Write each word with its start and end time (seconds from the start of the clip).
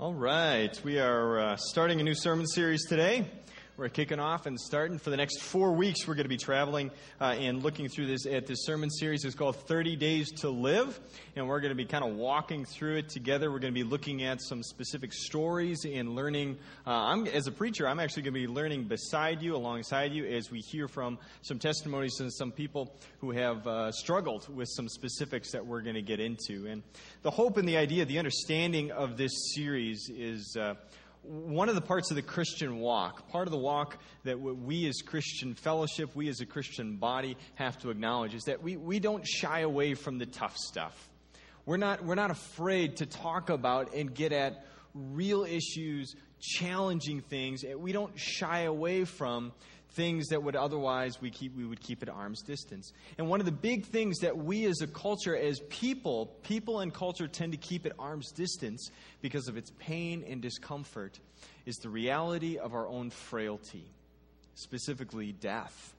All 0.00 0.14
right, 0.14 0.80
we 0.84 1.00
are 1.00 1.40
uh, 1.40 1.56
starting 1.56 1.98
a 1.98 2.04
new 2.04 2.14
sermon 2.14 2.46
series 2.46 2.86
today. 2.86 3.28
We're 3.78 3.88
kicking 3.88 4.18
off 4.18 4.46
and 4.46 4.58
starting 4.58 4.98
for 4.98 5.10
the 5.10 5.16
next 5.16 5.40
four 5.40 5.70
weeks. 5.70 6.00
We're 6.04 6.16
going 6.16 6.24
to 6.24 6.28
be 6.28 6.36
traveling 6.36 6.90
uh, 7.20 7.36
and 7.38 7.62
looking 7.62 7.88
through 7.88 8.08
this 8.08 8.26
at 8.26 8.44
this 8.44 8.64
sermon 8.64 8.90
series. 8.90 9.24
It's 9.24 9.36
called 9.36 9.54
30 9.54 9.94
Days 9.94 10.32
to 10.40 10.50
Live, 10.50 10.98
and 11.36 11.46
we're 11.46 11.60
going 11.60 11.70
to 11.70 11.76
be 11.76 11.84
kind 11.84 12.02
of 12.02 12.16
walking 12.16 12.64
through 12.64 12.96
it 12.96 13.08
together. 13.08 13.52
We're 13.52 13.60
going 13.60 13.72
to 13.72 13.80
be 13.80 13.88
looking 13.88 14.24
at 14.24 14.42
some 14.42 14.64
specific 14.64 15.12
stories 15.12 15.84
and 15.84 16.16
learning. 16.16 16.58
Uh, 16.88 16.90
I'm, 16.90 17.28
as 17.28 17.46
a 17.46 17.52
preacher, 17.52 17.86
I'm 17.86 18.00
actually 18.00 18.22
going 18.22 18.34
to 18.34 18.40
be 18.40 18.48
learning 18.48 18.88
beside 18.88 19.42
you, 19.42 19.54
alongside 19.54 20.12
you, 20.12 20.26
as 20.26 20.50
we 20.50 20.58
hear 20.58 20.88
from 20.88 21.16
some 21.42 21.60
testimonies 21.60 22.18
and 22.18 22.32
some 22.32 22.50
people 22.50 22.92
who 23.20 23.30
have 23.30 23.64
uh, 23.68 23.92
struggled 23.92 24.52
with 24.52 24.66
some 24.72 24.88
specifics 24.88 25.52
that 25.52 25.64
we're 25.64 25.82
going 25.82 25.94
to 25.94 26.02
get 26.02 26.18
into. 26.18 26.66
And 26.66 26.82
the 27.22 27.30
hope 27.30 27.56
and 27.56 27.68
the 27.68 27.76
idea, 27.76 28.04
the 28.04 28.18
understanding 28.18 28.90
of 28.90 29.16
this 29.16 29.30
series 29.54 30.10
is 30.12 30.56
uh, 30.60 30.74
one 31.28 31.68
of 31.68 31.74
the 31.74 31.82
parts 31.82 32.10
of 32.10 32.16
the 32.16 32.22
Christian 32.22 32.78
walk, 32.78 33.28
part 33.28 33.46
of 33.46 33.52
the 33.52 33.58
walk 33.58 33.98
that 34.24 34.40
we 34.40 34.88
as 34.88 35.02
Christian 35.02 35.54
fellowship, 35.54 36.16
we 36.16 36.28
as 36.28 36.40
a 36.40 36.46
Christian 36.46 36.96
body 36.96 37.36
have 37.56 37.78
to 37.80 37.90
acknowledge 37.90 38.34
is 38.34 38.44
that 38.44 38.62
we, 38.62 38.76
we 38.78 38.98
don't 38.98 39.26
shy 39.26 39.60
away 39.60 39.92
from 39.92 40.16
the 40.16 40.24
tough 40.24 40.56
stuff. 40.56 41.10
We're 41.66 41.76
not, 41.76 42.02
we're 42.02 42.14
not 42.14 42.30
afraid 42.30 42.96
to 42.96 43.06
talk 43.06 43.50
about 43.50 43.94
and 43.94 44.14
get 44.14 44.32
at 44.32 44.64
real 45.12 45.44
issues, 45.44 46.14
challenging 46.40 47.20
things. 47.20 47.64
Eh, 47.64 47.74
we 47.74 47.92
don't 47.92 48.18
shy 48.18 48.60
away 48.60 49.04
from 49.04 49.52
things 49.92 50.28
that 50.28 50.42
would 50.42 50.54
otherwise 50.54 51.20
we 51.20 51.30
keep 51.30 51.56
we 51.56 51.64
would 51.64 51.80
keep 51.80 52.02
at 52.02 52.08
arm's 52.08 52.42
distance. 52.42 52.92
And 53.16 53.28
one 53.28 53.40
of 53.40 53.46
the 53.46 53.52
big 53.52 53.86
things 53.86 54.18
that 54.18 54.36
we 54.36 54.64
as 54.66 54.80
a 54.80 54.86
culture 54.86 55.36
as 55.36 55.60
people, 55.70 56.26
people 56.42 56.80
and 56.80 56.92
culture 56.92 57.26
tend 57.26 57.52
to 57.52 57.58
keep 57.58 57.86
at 57.86 57.92
arm's 57.98 58.30
distance 58.32 58.90
because 59.22 59.48
of 59.48 59.56
its 59.56 59.72
pain 59.78 60.24
and 60.28 60.40
discomfort 60.40 61.18
is 61.66 61.76
the 61.76 61.88
reality 61.88 62.58
of 62.58 62.74
our 62.74 62.86
own 62.86 63.10
frailty, 63.10 63.90
specifically 64.54 65.32
death. 65.32 65.94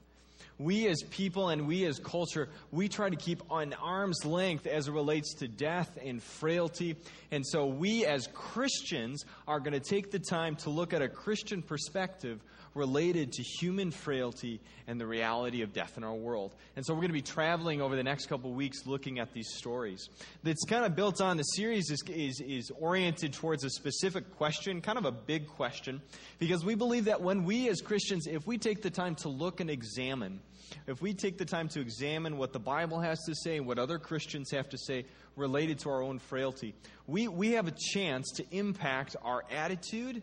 We 0.60 0.88
as 0.88 1.02
people 1.08 1.48
and 1.48 1.66
we 1.66 1.86
as 1.86 1.98
culture, 1.98 2.50
we 2.70 2.90
try 2.90 3.08
to 3.08 3.16
keep 3.16 3.42
on 3.50 3.72
arm's 3.72 4.26
length 4.26 4.66
as 4.66 4.88
it 4.88 4.92
relates 4.92 5.32
to 5.36 5.48
death 5.48 5.96
and 6.04 6.22
frailty. 6.22 6.96
And 7.30 7.46
so 7.46 7.64
we 7.64 8.04
as 8.04 8.28
Christians 8.34 9.24
are 9.48 9.58
going 9.58 9.72
to 9.72 9.80
take 9.80 10.10
the 10.10 10.18
time 10.18 10.56
to 10.56 10.68
look 10.68 10.92
at 10.92 11.00
a 11.00 11.08
Christian 11.08 11.62
perspective 11.62 12.40
related 12.74 13.32
to 13.32 13.42
human 13.42 13.90
frailty 13.90 14.60
and 14.86 15.00
the 15.00 15.06
reality 15.06 15.62
of 15.62 15.72
death 15.72 15.96
in 15.96 16.04
our 16.04 16.14
world. 16.14 16.54
And 16.76 16.86
so 16.86 16.94
we're 16.94 17.00
going 17.00 17.08
to 17.08 17.14
be 17.14 17.22
traveling 17.22 17.80
over 17.80 17.96
the 17.96 18.02
next 18.02 18.26
couple 18.26 18.50
of 18.50 18.56
weeks 18.56 18.86
looking 18.86 19.18
at 19.18 19.32
these 19.32 19.48
stories. 19.56 20.08
That's 20.42 20.64
kind 20.64 20.84
of 20.84 20.94
built 20.94 21.20
on 21.20 21.36
the 21.36 21.42
series 21.42 21.90
is, 21.90 22.02
is, 22.08 22.40
is 22.40 22.70
oriented 22.78 23.32
towards 23.32 23.64
a 23.64 23.70
specific 23.70 24.36
question, 24.36 24.80
kind 24.80 24.98
of 24.98 25.04
a 25.04 25.12
big 25.12 25.48
question, 25.48 26.00
because 26.38 26.64
we 26.64 26.74
believe 26.74 27.06
that 27.06 27.20
when 27.20 27.44
we 27.44 27.68
as 27.68 27.80
Christians, 27.80 28.26
if 28.26 28.46
we 28.46 28.58
take 28.58 28.82
the 28.82 28.90
time 28.90 29.14
to 29.16 29.28
look 29.28 29.60
and 29.60 29.68
examine, 29.68 30.40
if 30.86 31.02
we 31.02 31.14
take 31.14 31.38
the 31.38 31.44
time 31.44 31.68
to 31.68 31.80
examine 31.80 32.36
what 32.36 32.52
the 32.52 32.60
Bible 32.60 33.00
has 33.00 33.18
to 33.26 33.34
say 33.34 33.56
and 33.56 33.66
what 33.66 33.78
other 33.78 33.98
Christians 33.98 34.50
have 34.52 34.68
to 34.68 34.78
say 34.78 35.04
related 35.36 35.80
to 35.80 35.90
our 35.90 36.02
own 36.02 36.18
frailty, 36.18 36.74
we, 37.06 37.26
we 37.28 37.52
have 37.52 37.66
a 37.66 37.74
chance 37.92 38.30
to 38.36 38.44
impact 38.52 39.16
our 39.22 39.42
attitude 39.50 40.22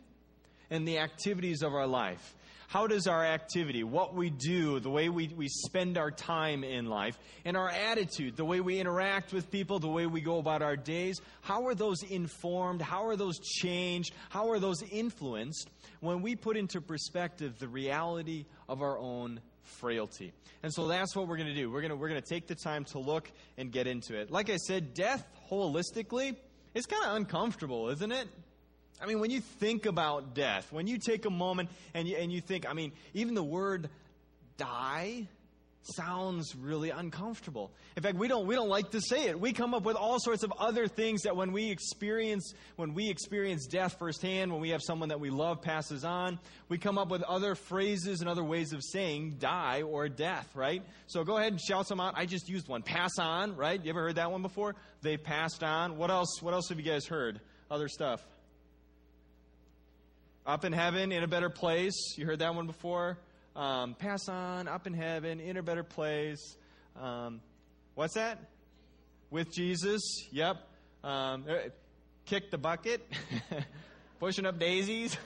and 0.70 0.88
the 0.88 1.00
activities 1.00 1.62
of 1.62 1.74
our 1.74 1.88
life. 1.88 2.36
How 2.68 2.86
does 2.86 3.08
our 3.08 3.26
activity, 3.26 3.86
what 3.86 4.14
we 4.14 4.30
do, 4.30 4.82
the 4.82 4.90
way 4.90 5.08
we, 5.08 5.30
we 5.30 5.48
spend 5.48 5.98
our 5.98 6.12
time 6.12 6.66
in 6.66 6.86
life, 6.86 7.18
and 7.46 7.56
our 7.56 7.70
attitude, 7.70 8.36
the 8.36 8.44
way 8.44 8.60
we 8.60 8.78
interact 8.78 9.32
with 9.32 9.50
people, 9.50 9.80
the 9.80 9.88
way 9.88 10.06
we 10.06 10.20
go 10.20 10.38
about 10.38 10.62
our 10.62 10.76
days, 10.76 11.22
how 11.40 11.66
are 11.68 11.76
those 11.76 12.04
informed? 12.04 12.82
How 12.82 13.06
are 13.06 13.16
those 13.16 13.40
changed? 13.40 14.14
How 14.30 14.50
are 14.50 14.60
those 14.60 14.84
influenced 14.84 15.70
when 16.02 16.22
we 16.22 16.36
put 16.36 16.58
into 16.58 16.82
perspective 16.82 17.58
the 17.58 17.70
reality 17.70 18.46
of 18.68 18.82
our 18.82 18.98
own 19.00 19.40
frailty? 19.64 20.34
And 20.62 20.74
so 20.74 20.90
that's 20.90 21.16
what 21.16 21.30
we're 21.30 21.38
going 21.38 21.48
to 21.48 21.56
do. 21.56 21.72
We're 21.72 21.82
going 21.82 21.92
to, 21.92 21.96
we're 21.96 22.10
going 22.10 22.22
to 22.22 22.28
take 22.28 22.48
the 22.48 22.56
time 22.56 22.84
to 22.86 23.00
look 23.00 23.32
and 23.58 23.72
get 23.72 23.88
into 23.88 24.20
it. 24.20 24.30
Like 24.30 24.50
I 24.50 24.58
said, 24.58 24.94
death 24.94 25.26
holistically 25.50 26.36
is 26.74 26.86
kind 26.86 27.06
of 27.06 27.16
uncomfortable, 27.16 27.88
isn't 27.92 28.12
it? 28.12 28.28
I 29.02 29.06
mean, 29.06 29.20
when 29.20 29.30
you 29.30 29.42
think 29.42 29.86
about 29.86 30.34
death, 30.34 30.72
when 30.72 30.88
you 30.88 30.98
take 30.98 31.26
a 31.26 31.30
moment 31.30 31.70
and 31.94 32.08
you, 32.08 32.18
and 32.18 32.32
you 32.32 32.42
think, 32.42 32.68
I 32.68 32.74
mean, 32.74 32.92
even 33.14 33.36
the 33.36 33.44
word 33.44 33.90
die 34.58 35.28
sounds 35.96 36.56
really 36.56 36.90
uncomfortable. 36.90 37.72
In 37.96 38.04
fact, 38.04 38.18
we 38.18 38.28
don't, 38.28 38.46
we 38.48 38.56
don't 38.56 38.70
like 38.70 38.92
to 38.92 39.02
say 39.02 39.28
it. 39.28 39.40
We 39.40 39.54
come 39.54 39.74
up 39.74 39.84
with 39.84 39.96
all 39.96 40.20
sorts 40.20 40.44
of 40.44 40.52
other 40.60 40.88
things 40.88 41.22
that 41.22 41.36
when 41.36 41.52
we 41.52 41.70
experience, 41.70 42.54
when 42.76 42.94
we 42.94 43.10
experience 43.10 43.68
death 43.68 43.98
firsthand, 43.98 44.52
when 44.52 44.62
we 44.62 44.70
have 44.72 44.82
someone 44.82 45.10
that 45.10 45.20
we 45.20 45.30
love 45.30 45.62
passes 45.62 46.04
on, 46.04 46.40
we 46.70 46.78
come 46.78 46.98
up 46.98 47.10
with 47.10 47.24
other 47.24 47.56
phrases 47.56 48.22
and 48.22 48.30
other 48.30 48.44
ways 48.44 48.74
of 48.74 48.84
saying 48.84 49.38
die 49.40 49.82
or 49.82 50.10
death, 50.10 50.50
right? 50.56 50.84
So 51.08 51.24
go 51.24 51.38
ahead 51.38 51.54
and 51.54 51.62
shout 51.62 51.88
some 51.88 52.00
out. 52.00 52.16
I 52.18 52.26
just 52.26 52.50
used 52.50 52.68
one. 52.68 52.82
Pass 52.82 53.18
on, 53.20 53.56
right? 53.56 53.82
You 53.84 53.90
ever 53.90 54.02
heard 54.02 54.16
that 54.16 54.32
one 54.32 54.42
before? 54.42 54.76
They 55.02 55.18
passed 55.18 55.64
on. 55.64 55.98
What 55.98 56.12
else, 56.12 56.42
what 56.42 56.54
else 56.54 56.70
have 56.70 56.80
you 56.80 56.86
guys 56.86 57.06
heard? 57.06 57.40
Other 57.70 57.88
stuff. 57.88 58.26
Up 60.48 60.64
in 60.64 60.72
heaven, 60.72 61.12
in 61.12 61.24
a 61.24 61.28
better 61.28 61.50
place. 61.50 62.16
You 62.16 62.26
heard 62.26 62.40
that 62.40 62.56
one 62.56 62.68
before? 62.68 63.18
Um, 63.54 63.96
pass 63.96 64.30
on, 64.30 64.70
up 64.70 64.88
in 64.88 64.94
heaven, 64.94 65.42
in 65.42 65.58
a 65.58 65.62
better 65.62 65.84
place. 65.84 66.56
Um, 66.98 67.42
what's 67.96 68.14
that? 68.14 68.40
With 69.30 69.52
Jesus. 69.52 70.02
Yep. 70.32 70.56
Um, 71.04 71.44
uh, 71.50 71.56
kick 72.26 72.50
the 72.50 72.58
bucket. 72.58 73.06
Pushing 74.22 74.46
up 74.46 74.58
daisies. 74.58 75.18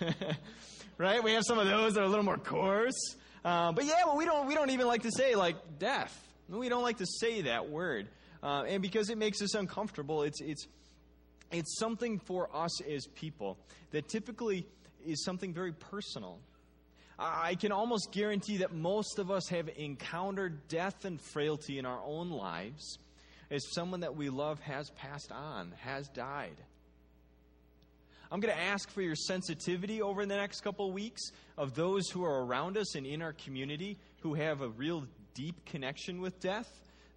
right? 0.98 1.24
We 1.24 1.34
have 1.34 1.44
some 1.46 1.60
of 1.60 1.68
those 1.68 1.94
that 1.94 2.02
are 2.02 2.06
a 2.06 2.10
little 2.10 2.26
more 2.26 2.40
coarse. 2.40 3.16
Uh, 3.46 3.74
but 3.74 3.86
yeah, 3.86 4.06
well, 4.08 4.18
we 4.18 4.26
don't 4.26 4.48
we 4.48 4.56
don't 4.56 4.72
even 4.72 4.88
like 4.88 5.04
to 5.04 5.12
say 5.12 5.36
like 5.36 5.56
death. 5.78 6.20
We 6.50 6.68
don't 6.68 6.84
like 6.84 6.98
to 6.98 7.06
say 7.06 7.44
that 7.44 7.70
word, 7.70 8.08
uh, 8.42 8.64
and 8.68 8.82
because 8.82 9.12
it 9.12 9.20
makes 9.20 9.40
us 9.44 9.54
uncomfortable, 9.54 10.24
it's 10.24 10.42
it's 10.42 10.66
it's 11.52 11.78
something 11.78 12.18
for 12.18 12.50
us 12.56 12.82
as 12.82 13.06
people 13.14 13.60
that 13.92 14.10
typically 14.10 14.66
is 15.06 15.24
something 15.24 15.54
very 15.54 15.74
personal. 15.74 16.40
I 17.20 17.56
can 17.56 17.72
almost 17.72 18.12
guarantee 18.12 18.58
that 18.58 18.74
most 18.74 19.20
of 19.20 19.30
us 19.30 19.48
have 19.50 19.70
encountered 19.78 20.68
death 20.68 21.06
and 21.06 21.22
frailty 21.22 21.78
in 21.78 21.86
our 21.86 22.02
own 22.04 22.32
lives 22.32 22.98
as 23.52 23.62
someone 23.74 24.00
that 24.00 24.16
we 24.16 24.30
love 24.30 24.60
has 24.62 24.90
passed 24.92 25.32
on, 25.32 25.74
has 25.82 26.08
died. 26.08 26.56
I'm 28.32 28.40
going 28.40 28.56
to 28.56 28.62
ask 28.62 28.90
for 28.90 29.02
your 29.02 29.16
sensitivity 29.16 30.02
over 30.02 30.26
the 30.26 30.38
next 30.38 30.62
couple 30.62 30.88
of 30.88 30.94
weeks 30.94 31.22
of 31.58 31.76
those 31.76 32.10
who 32.10 32.24
are 32.24 32.46
around 32.46 32.78
us 32.78 32.96
and 32.96 33.06
in 33.06 33.22
our 33.22 33.34
community 33.34 33.98
who 34.22 34.36
have 34.36 34.62
a 34.62 34.70
real 34.70 35.06
deep 35.34 35.66
connection 35.66 36.22
with 36.22 36.40
death, 36.40 36.70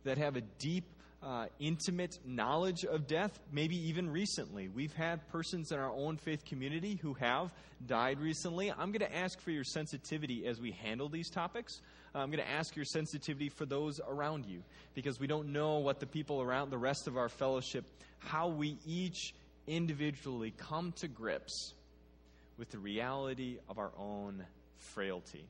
that 0.02 0.18
have 0.18 0.36
a 0.36 0.40
deep 0.58 0.84
uh, 1.24 1.46
intimate 1.58 2.18
knowledge 2.26 2.84
of 2.84 3.06
death, 3.06 3.38
maybe 3.50 3.76
even 3.88 4.10
recently. 4.10 4.68
We've 4.68 4.92
had 4.92 5.26
persons 5.28 5.72
in 5.72 5.78
our 5.78 5.90
own 5.90 6.18
faith 6.18 6.44
community 6.44 6.98
who 7.00 7.14
have 7.14 7.52
died 7.86 8.20
recently. 8.20 8.70
I'm 8.70 8.92
going 8.92 9.00
to 9.00 9.16
ask 9.16 9.40
for 9.40 9.50
your 9.50 9.64
sensitivity 9.64 10.46
as 10.46 10.60
we 10.60 10.72
handle 10.72 11.08
these 11.08 11.30
topics. 11.30 11.80
I'm 12.14 12.30
going 12.30 12.44
to 12.44 12.50
ask 12.50 12.76
your 12.76 12.84
sensitivity 12.84 13.48
for 13.48 13.64
those 13.64 14.00
around 14.06 14.46
you 14.46 14.62
because 14.94 15.18
we 15.18 15.26
don't 15.26 15.52
know 15.52 15.78
what 15.78 15.98
the 15.98 16.06
people 16.06 16.42
around 16.42 16.70
the 16.70 16.78
rest 16.78 17.08
of 17.08 17.16
our 17.16 17.28
fellowship, 17.28 17.84
how 18.18 18.48
we 18.48 18.76
each 18.86 19.34
individually 19.66 20.52
come 20.56 20.92
to 20.92 21.08
grips 21.08 21.72
with 22.58 22.70
the 22.70 22.78
reality 22.78 23.58
of 23.68 23.78
our 23.78 23.90
own 23.98 24.44
frailty. 24.76 25.46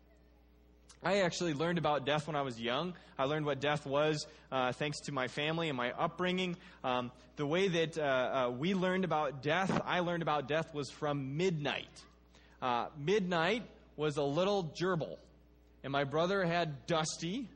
I 1.05 1.21
actually 1.21 1.53
learned 1.53 1.77
about 1.77 2.07
death 2.07 2.27
when 2.27 2.35
I 2.35 2.41
was 2.41 2.59
young. 2.59 2.95
I 3.19 3.25
learned 3.25 3.45
what 3.45 3.61
death 3.61 3.85
was 3.85 4.27
uh, 4.51 4.73
thanks 4.73 5.01
to 5.01 5.13
my 5.13 5.29
family 5.29 5.69
and 5.69 5.77
my 5.77 5.93
upbringing. 5.93 6.57
Um, 6.83 7.13
the 7.37 7.47
way 7.47 7.69
that 7.69 7.99
uh, 7.99 8.03
uh, 8.03 8.51
we 8.51 8.73
learned 8.73 9.05
about 9.05 9.43
death, 9.43 9.83
I 9.85 10.01
learned 10.01 10.23
about 10.23 10.49
death 10.49 10.73
was 10.73 10.91
from 10.91 11.37
midnight. 11.37 12.03
Uh, 12.63 12.87
midnight 12.99 13.65
was 13.97 14.17
a 14.17 14.23
little 14.23 14.73
gerbil, 14.81 15.19
and 15.83 15.93
my 15.93 16.05
brother 16.05 16.43
had 16.43 16.87
Dusty, 16.87 17.51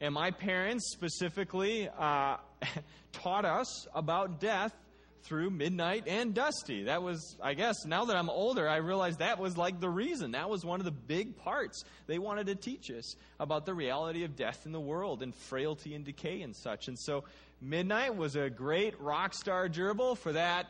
and 0.00 0.12
my 0.12 0.32
parents 0.32 0.90
specifically 0.90 1.88
uh, 1.96 2.38
taught 3.12 3.44
us 3.44 3.86
about 3.94 4.40
death 4.40 4.74
through 5.22 5.50
Midnight 5.50 6.04
and 6.06 6.34
Dusty. 6.34 6.84
That 6.84 7.02
was, 7.02 7.36
I 7.42 7.54
guess, 7.54 7.84
now 7.84 8.04
that 8.06 8.16
I'm 8.16 8.30
older, 8.30 8.68
I 8.68 8.76
realize 8.76 9.18
that 9.18 9.38
was 9.38 9.56
like 9.56 9.80
the 9.80 9.88
reason. 9.88 10.32
That 10.32 10.48
was 10.48 10.64
one 10.64 10.80
of 10.80 10.84
the 10.84 10.90
big 10.90 11.36
parts 11.36 11.84
they 12.06 12.18
wanted 12.18 12.46
to 12.46 12.54
teach 12.54 12.90
us 12.90 13.16
about 13.38 13.66
the 13.66 13.74
reality 13.74 14.24
of 14.24 14.36
death 14.36 14.66
in 14.66 14.72
the 14.72 14.80
world 14.80 15.22
and 15.22 15.34
frailty 15.34 15.94
and 15.94 16.04
decay 16.04 16.42
and 16.42 16.54
such. 16.54 16.88
And 16.88 16.98
so 16.98 17.24
Midnight 17.60 18.16
was 18.16 18.36
a 18.36 18.48
great 18.48 19.00
rock 19.00 19.34
star 19.34 19.68
gerbil 19.68 20.16
for 20.16 20.32
that 20.32 20.66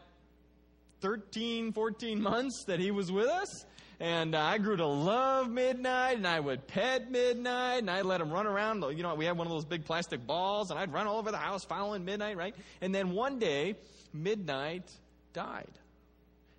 13, 1.00 1.72
14 1.72 2.20
months 2.20 2.64
that 2.66 2.80
he 2.80 2.90
was 2.90 3.10
with 3.10 3.28
us. 3.28 3.64
And 4.00 4.34
uh, 4.34 4.40
I 4.40 4.56
grew 4.56 4.78
to 4.78 4.86
love 4.86 5.50
Midnight, 5.50 6.16
and 6.16 6.26
I 6.26 6.40
would 6.40 6.66
pet 6.66 7.10
Midnight, 7.10 7.80
and 7.80 7.90
I'd 7.90 8.06
let 8.06 8.22
him 8.22 8.30
run 8.30 8.46
around. 8.46 8.82
You 8.96 9.02
know, 9.02 9.14
we 9.14 9.26
had 9.26 9.36
one 9.36 9.46
of 9.46 9.52
those 9.52 9.66
big 9.66 9.84
plastic 9.84 10.26
balls, 10.26 10.70
and 10.70 10.80
I'd 10.80 10.90
run 10.90 11.06
all 11.06 11.18
over 11.18 11.30
the 11.30 11.36
house 11.36 11.64
following 11.64 12.06
Midnight, 12.06 12.38
right? 12.38 12.54
And 12.80 12.94
then 12.94 13.10
one 13.10 13.38
day, 13.38 13.76
Midnight 14.14 14.90
died. 15.34 15.68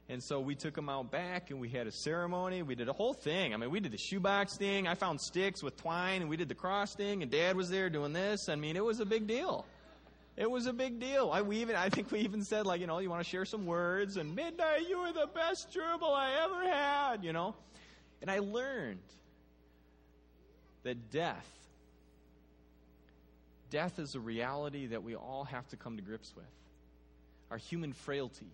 And 0.08 0.22
so 0.22 0.40
we 0.40 0.56
took 0.56 0.78
him 0.78 0.90
out 0.90 1.10
back 1.10 1.52
and 1.52 1.62
we 1.62 1.70
had 1.70 1.88
a 1.88 1.92
ceremony. 1.92 2.64
We 2.64 2.76
did 2.76 2.90
a 2.90 2.94
whole 2.94 3.14
thing. 3.14 3.54
I 3.54 3.58
mean, 3.58 3.72
we 3.72 3.80
did 3.80 3.94
the 3.94 3.98
shoebox 3.98 4.58
thing. 4.58 4.86
I 4.86 4.94
found 4.94 5.22
sticks 5.22 5.64
with 5.64 5.78
twine 5.78 6.20
and 6.20 6.30
we 6.30 6.36
did 6.36 6.50
the 6.50 6.56
cross 6.56 6.94
thing. 6.94 7.22
And 7.22 7.32
Dad 7.32 7.56
was 7.56 7.70
there 7.70 7.90
doing 7.90 8.12
this. 8.12 8.50
I 8.50 8.56
mean, 8.56 8.76
it 8.76 8.84
was 8.84 9.00
a 9.00 9.06
big 9.06 9.26
deal. 9.26 9.66
It 10.38 10.50
was 10.50 10.66
a 10.66 10.74
big 10.74 11.00
deal. 11.00 11.30
I, 11.32 11.42
we 11.42 11.58
even, 11.58 11.76
I 11.76 11.90
think 11.90 12.12
we 12.12 12.20
even 12.20 12.44
said, 12.44 12.66
like, 12.66 12.80
you 12.80 12.88
know, 12.88 13.00
you 13.00 13.10
want 13.10 13.24
to 13.24 13.30
share 13.30 13.46
some 13.46 13.66
words. 13.66 14.18
And 14.18 14.36
midnight, 14.36 14.88
you 14.88 15.00
were 15.00 15.12
the 15.12 15.28
best 15.28 15.72
gerbil 15.72 16.14
I 16.14 16.44
ever 16.44 16.64
had, 16.64 17.24
you 17.24 17.34
know. 17.34 17.56
And 18.22 18.32
I 18.32 18.40
learned 18.40 19.00
that 20.84 21.12
death, 21.12 21.48
death 23.70 24.00
is 24.00 24.16
a 24.16 24.20
reality 24.20 24.88
that 24.88 25.04
we 25.04 25.16
all 25.16 25.44
have 25.44 25.68
to 25.70 25.76
come 25.76 25.98
to 25.98 26.02
grips 26.02 26.34
with. 26.36 26.46
Our 27.52 27.58
human 27.58 27.92
frailty 27.92 28.52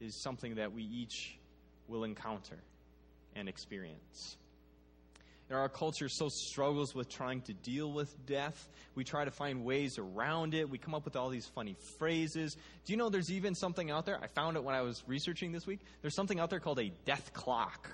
is 0.00 0.14
something 0.14 0.56
that 0.56 0.72
we 0.72 0.82
each 0.82 1.38
will 1.86 2.04
encounter 2.04 2.58
and 3.36 3.48
experience. 3.48 4.36
And 5.50 5.58
our 5.58 5.68
culture 5.68 6.08
so 6.08 6.28
struggles 6.30 6.94
with 6.94 7.10
trying 7.10 7.42
to 7.42 7.52
deal 7.52 7.92
with 7.92 8.14
death. 8.26 8.68
We 8.94 9.04
try 9.04 9.24
to 9.24 9.30
find 9.30 9.64
ways 9.64 9.98
around 9.98 10.54
it. 10.54 10.70
We 10.70 10.78
come 10.78 10.94
up 10.94 11.04
with 11.04 11.16
all 11.16 11.28
these 11.28 11.46
funny 11.46 11.76
phrases. 11.98 12.56
Do 12.86 12.92
you 12.92 12.96
know 12.96 13.10
there's 13.10 13.30
even 13.30 13.54
something 13.54 13.90
out 13.90 14.06
there? 14.06 14.18
I 14.22 14.28
found 14.28 14.56
it 14.56 14.64
when 14.64 14.74
I 14.74 14.80
was 14.80 15.02
researching 15.06 15.52
this 15.52 15.66
week. 15.66 15.80
There's 16.00 16.14
something 16.14 16.40
out 16.40 16.48
there 16.48 16.60
called 16.60 16.78
a 16.78 16.90
death 17.04 17.32
clock. 17.34 17.90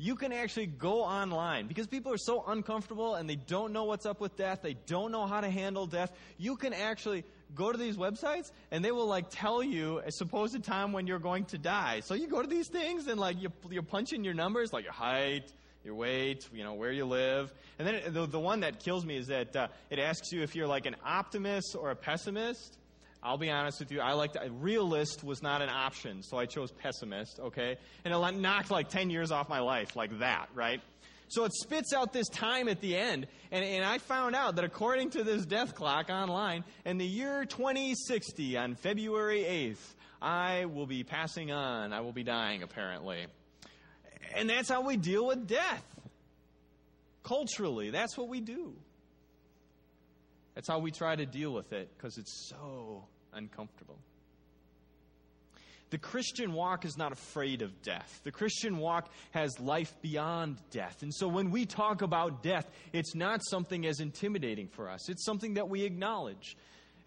You 0.00 0.14
can 0.14 0.32
actually 0.32 0.66
go 0.66 1.02
online 1.02 1.66
because 1.66 1.88
people 1.88 2.12
are 2.12 2.18
so 2.18 2.44
uncomfortable 2.46 3.16
and 3.16 3.28
they 3.28 3.34
don't 3.34 3.72
know 3.72 3.84
what's 3.84 4.06
up 4.06 4.20
with 4.20 4.36
death. 4.36 4.60
They 4.62 4.76
don't 4.86 5.10
know 5.10 5.26
how 5.26 5.40
to 5.40 5.50
handle 5.50 5.88
death. 5.88 6.12
You 6.38 6.54
can 6.54 6.72
actually 6.72 7.24
go 7.56 7.72
to 7.72 7.76
these 7.76 7.96
websites 7.96 8.52
and 8.70 8.84
they 8.84 8.92
will 8.92 9.08
like 9.08 9.26
tell 9.28 9.60
you 9.60 9.98
a 10.06 10.12
supposed 10.12 10.62
time 10.62 10.92
when 10.92 11.08
you're 11.08 11.18
going 11.18 11.46
to 11.46 11.58
die. 11.58 12.00
So 12.00 12.14
you 12.14 12.28
go 12.28 12.40
to 12.40 12.48
these 12.48 12.68
things 12.68 13.08
and 13.08 13.18
like 13.18 13.42
you, 13.42 13.52
you 13.68 13.82
punch 13.82 14.12
in 14.12 14.22
your 14.22 14.34
numbers, 14.34 14.72
like 14.72 14.84
your 14.84 14.92
height, 14.92 15.52
your 15.88 15.96
weight, 15.96 16.46
you 16.52 16.62
know, 16.62 16.74
where 16.74 16.92
you 16.92 17.06
live. 17.06 17.50
And 17.78 17.88
then 17.88 18.12
the, 18.12 18.26
the 18.26 18.38
one 18.38 18.60
that 18.60 18.78
kills 18.78 19.06
me 19.06 19.16
is 19.16 19.28
that 19.28 19.56
uh, 19.56 19.68
it 19.88 19.98
asks 19.98 20.30
you 20.32 20.42
if 20.42 20.54
you're 20.54 20.66
like 20.66 20.84
an 20.84 20.96
optimist 21.02 21.74
or 21.74 21.90
a 21.90 21.96
pessimist. 21.96 22.76
I'll 23.22 23.38
be 23.38 23.50
honest 23.50 23.80
with 23.80 23.90
you. 23.90 24.00
I 24.00 24.12
like 24.12 24.36
realist 24.60 25.24
was 25.24 25.42
not 25.42 25.62
an 25.62 25.70
option, 25.70 26.22
so 26.22 26.36
I 26.36 26.44
chose 26.44 26.70
pessimist. 26.70 27.40
Okay, 27.40 27.76
and 28.04 28.14
it 28.14 28.36
knocked 28.36 28.70
like 28.70 28.90
ten 28.90 29.08
years 29.08 29.32
off 29.32 29.48
my 29.48 29.60
life, 29.60 29.96
like 29.96 30.18
that, 30.18 30.50
right? 30.54 30.82
So 31.28 31.44
it 31.44 31.52
spits 31.54 31.92
out 31.92 32.12
this 32.12 32.28
time 32.28 32.68
at 32.68 32.80
the 32.80 32.96
end. 32.96 33.26
And, 33.50 33.64
and 33.64 33.84
I 33.84 33.98
found 33.98 34.34
out 34.36 34.56
that 34.56 34.64
according 34.64 35.10
to 35.10 35.24
this 35.24 35.44
death 35.44 35.74
clock 35.74 36.10
online, 36.10 36.64
in 36.86 36.96
the 36.96 37.06
year 37.06 37.44
2060, 37.44 38.56
on 38.56 38.76
February 38.76 39.42
8th, 39.42 39.94
I 40.22 40.64
will 40.64 40.86
be 40.86 41.04
passing 41.04 41.50
on. 41.50 41.92
I 41.92 42.00
will 42.00 42.12
be 42.12 42.22
dying, 42.22 42.62
apparently. 42.62 43.26
And 44.34 44.48
that's 44.48 44.68
how 44.68 44.82
we 44.82 44.96
deal 44.96 45.26
with 45.26 45.46
death. 45.46 45.84
Culturally, 47.22 47.90
that's 47.90 48.16
what 48.16 48.28
we 48.28 48.40
do. 48.40 48.74
That's 50.54 50.68
how 50.68 50.78
we 50.78 50.90
try 50.90 51.14
to 51.14 51.26
deal 51.26 51.52
with 51.52 51.72
it 51.72 51.88
because 51.96 52.18
it's 52.18 52.48
so 52.48 53.04
uncomfortable. 53.32 53.98
The 55.90 55.98
Christian 55.98 56.52
walk 56.52 56.84
is 56.84 56.98
not 56.98 57.12
afraid 57.12 57.62
of 57.62 57.80
death. 57.82 58.20
The 58.22 58.30
Christian 58.30 58.76
walk 58.78 59.10
has 59.30 59.58
life 59.58 59.94
beyond 60.02 60.58
death. 60.70 61.02
And 61.02 61.14
so 61.14 61.28
when 61.28 61.50
we 61.50 61.64
talk 61.64 62.02
about 62.02 62.42
death, 62.42 62.70
it's 62.92 63.14
not 63.14 63.40
something 63.42 63.86
as 63.86 64.00
intimidating 64.00 64.68
for 64.68 64.90
us. 64.90 65.08
It's 65.08 65.24
something 65.24 65.54
that 65.54 65.68
we 65.68 65.84
acknowledge. 65.84 66.56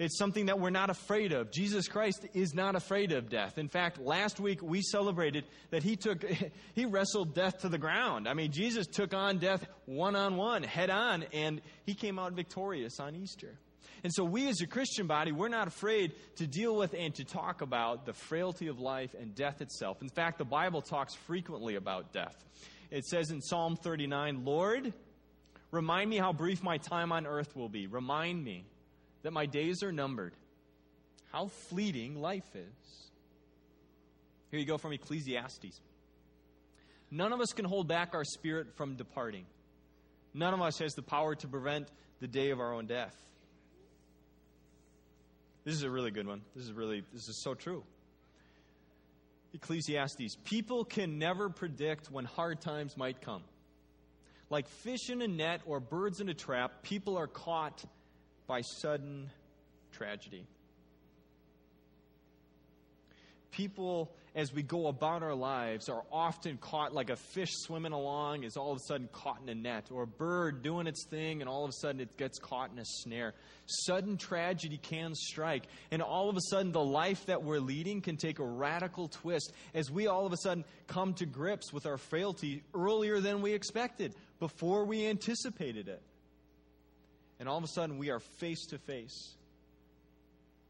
It's 0.01 0.17
something 0.17 0.47
that 0.47 0.59
we're 0.59 0.71
not 0.71 0.89
afraid 0.89 1.31
of. 1.31 1.51
Jesus 1.51 1.87
Christ 1.87 2.25
is 2.33 2.55
not 2.55 2.75
afraid 2.75 3.11
of 3.11 3.29
death. 3.29 3.59
In 3.59 3.67
fact, 3.67 3.99
last 3.99 4.39
week 4.39 4.59
we 4.63 4.81
celebrated 4.81 5.45
that 5.69 5.83
he 5.83 5.95
took 5.95 6.25
he 6.73 6.85
wrestled 6.85 7.35
death 7.35 7.59
to 7.59 7.69
the 7.69 7.77
ground. 7.77 8.27
I 8.27 8.33
mean, 8.33 8.51
Jesus 8.51 8.87
took 8.87 9.13
on 9.13 9.37
death 9.37 9.63
one 9.85 10.15
on 10.15 10.37
one, 10.37 10.63
head 10.63 10.89
on, 10.89 11.25
and 11.33 11.61
he 11.85 11.93
came 11.93 12.17
out 12.17 12.33
victorious 12.33 12.99
on 12.99 13.15
Easter. 13.15 13.59
And 14.03 14.11
so, 14.11 14.23
we 14.23 14.49
as 14.49 14.61
a 14.61 14.65
Christian 14.65 15.05
body, 15.05 15.31
we're 15.31 15.49
not 15.49 15.67
afraid 15.67 16.13
to 16.37 16.47
deal 16.47 16.75
with 16.75 16.95
and 16.97 17.13
to 17.15 17.23
talk 17.23 17.61
about 17.61 18.07
the 18.07 18.13
frailty 18.13 18.69
of 18.69 18.79
life 18.79 19.13
and 19.13 19.35
death 19.35 19.61
itself. 19.61 20.01
In 20.01 20.09
fact, 20.09 20.39
the 20.39 20.45
Bible 20.45 20.81
talks 20.81 21.13
frequently 21.13 21.75
about 21.75 22.11
death. 22.11 22.43
It 22.89 23.05
says 23.05 23.29
in 23.29 23.39
Psalm 23.39 23.75
39, 23.75 24.45
Lord, 24.45 24.93
remind 25.69 26.09
me 26.09 26.17
how 26.17 26.33
brief 26.33 26.63
my 26.63 26.79
time 26.79 27.11
on 27.11 27.27
earth 27.27 27.55
will 27.55 27.69
be. 27.69 27.85
Remind 27.85 28.43
me 28.43 28.65
that 29.23 29.31
my 29.31 29.45
days 29.45 29.83
are 29.83 29.91
numbered. 29.91 30.33
How 31.31 31.47
fleeting 31.47 32.21
life 32.21 32.55
is. 32.55 33.09
Here 34.49 34.59
you 34.59 34.65
go 34.65 34.77
from 34.77 34.91
Ecclesiastes. 34.91 35.79
None 37.09 37.33
of 37.33 37.41
us 37.41 37.53
can 37.53 37.65
hold 37.65 37.87
back 37.87 38.13
our 38.13 38.23
spirit 38.23 38.75
from 38.75 38.95
departing. 38.95 39.45
None 40.33 40.53
of 40.53 40.61
us 40.61 40.79
has 40.79 40.93
the 40.93 41.01
power 41.01 41.35
to 41.35 41.47
prevent 41.47 41.89
the 42.19 42.27
day 42.27 42.51
of 42.51 42.59
our 42.59 42.73
own 42.73 42.85
death. 42.85 43.15
This 45.63 45.75
is 45.75 45.83
a 45.83 45.89
really 45.89 46.11
good 46.11 46.27
one. 46.27 46.41
This 46.55 46.65
is 46.65 46.73
really, 46.73 47.03
this 47.13 47.27
is 47.27 47.41
so 47.43 47.53
true. 47.53 47.83
Ecclesiastes 49.53 50.37
People 50.45 50.85
can 50.85 51.19
never 51.19 51.49
predict 51.49 52.09
when 52.09 52.25
hard 52.25 52.61
times 52.61 52.97
might 52.97 53.21
come. 53.21 53.43
Like 54.49 54.67
fish 54.67 55.09
in 55.09 55.21
a 55.21 55.27
net 55.27 55.61
or 55.65 55.79
birds 55.79 56.19
in 56.19 56.29
a 56.29 56.33
trap, 56.33 56.83
people 56.83 57.17
are 57.17 57.27
caught 57.27 57.83
by 58.51 58.59
sudden 58.59 59.29
tragedy 59.93 60.45
people, 63.51 64.11
as 64.33 64.53
we 64.53 64.63
go 64.63 64.87
about 64.87 65.23
our 65.23 65.35
lives, 65.35 65.89
are 65.89 66.03
often 66.11 66.57
caught 66.57 66.93
like 66.93 67.09
a 67.09 67.15
fish 67.15 67.51
swimming 67.51 67.91
along 67.91 68.43
is 68.43 68.55
all 68.55 68.71
of 68.71 68.77
a 68.77 68.87
sudden 68.87 69.09
caught 69.11 69.41
in 69.43 69.49
a 69.49 69.55
net, 69.55 69.85
or 69.91 70.03
a 70.03 70.07
bird 70.07 70.63
doing 70.63 70.87
its 70.87 71.05
thing 71.05 71.41
and 71.41 71.49
all 71.49 71.63
of 71.63 71.69
a 71.69 71.73
sudden 71.73 72.01
it 72.01 72.17
gets 72.17 72.39
caught 72.39 72.71
in 72.71 72.79
a 72.79 72.85
snare. 72.85 73.33
Sudden 73.65 74.17
tragedy 74.17 74.77
can 74.77 75.13
strike, 75.15 75.63
and 75.91 76.01
all 76.01 76.29
of 76.29 76.37
a 76.37 76.41
sudden 76.49 76.71
the 76.71 76.83
life 76.83 77.25
that 77.27 77.43
we're 77.43 77.59
leading 77.59 78.01
can 78.01 78.17
take 78.17 78.39
a 78.39 78.45
radical 78.45 79.07
twist 79.07 79.51
as 79.73 79.91
we 79.91 80.07
all 80.07 80.25
of 80.25 80.33
a 80.33 80.37
sudden 80.37 80.63
come 80.87 81.13
to 81.15 81.25
grips 81.25 81.71
with 81.71 81.85
our 81.85 81.97
frailty 81.97 82.63
earlier 82.73 83.19
than 83.19 83.41
we 83.41 83.53
expected, 83.53 84.15
before 84.39 84.85
we 84.85 85.05
anticipated 85.05 85.87
it. 85.87 86.01
And 87.41 87.49
all 87.49 87.57
of 87.57 87.63
a 87.63 87.67
sudden 87.67 87.97
we 87.97 88.11
are 88.11 88.19
face 88.19 88.67
to 88.67 88.77
face 88.77 89.35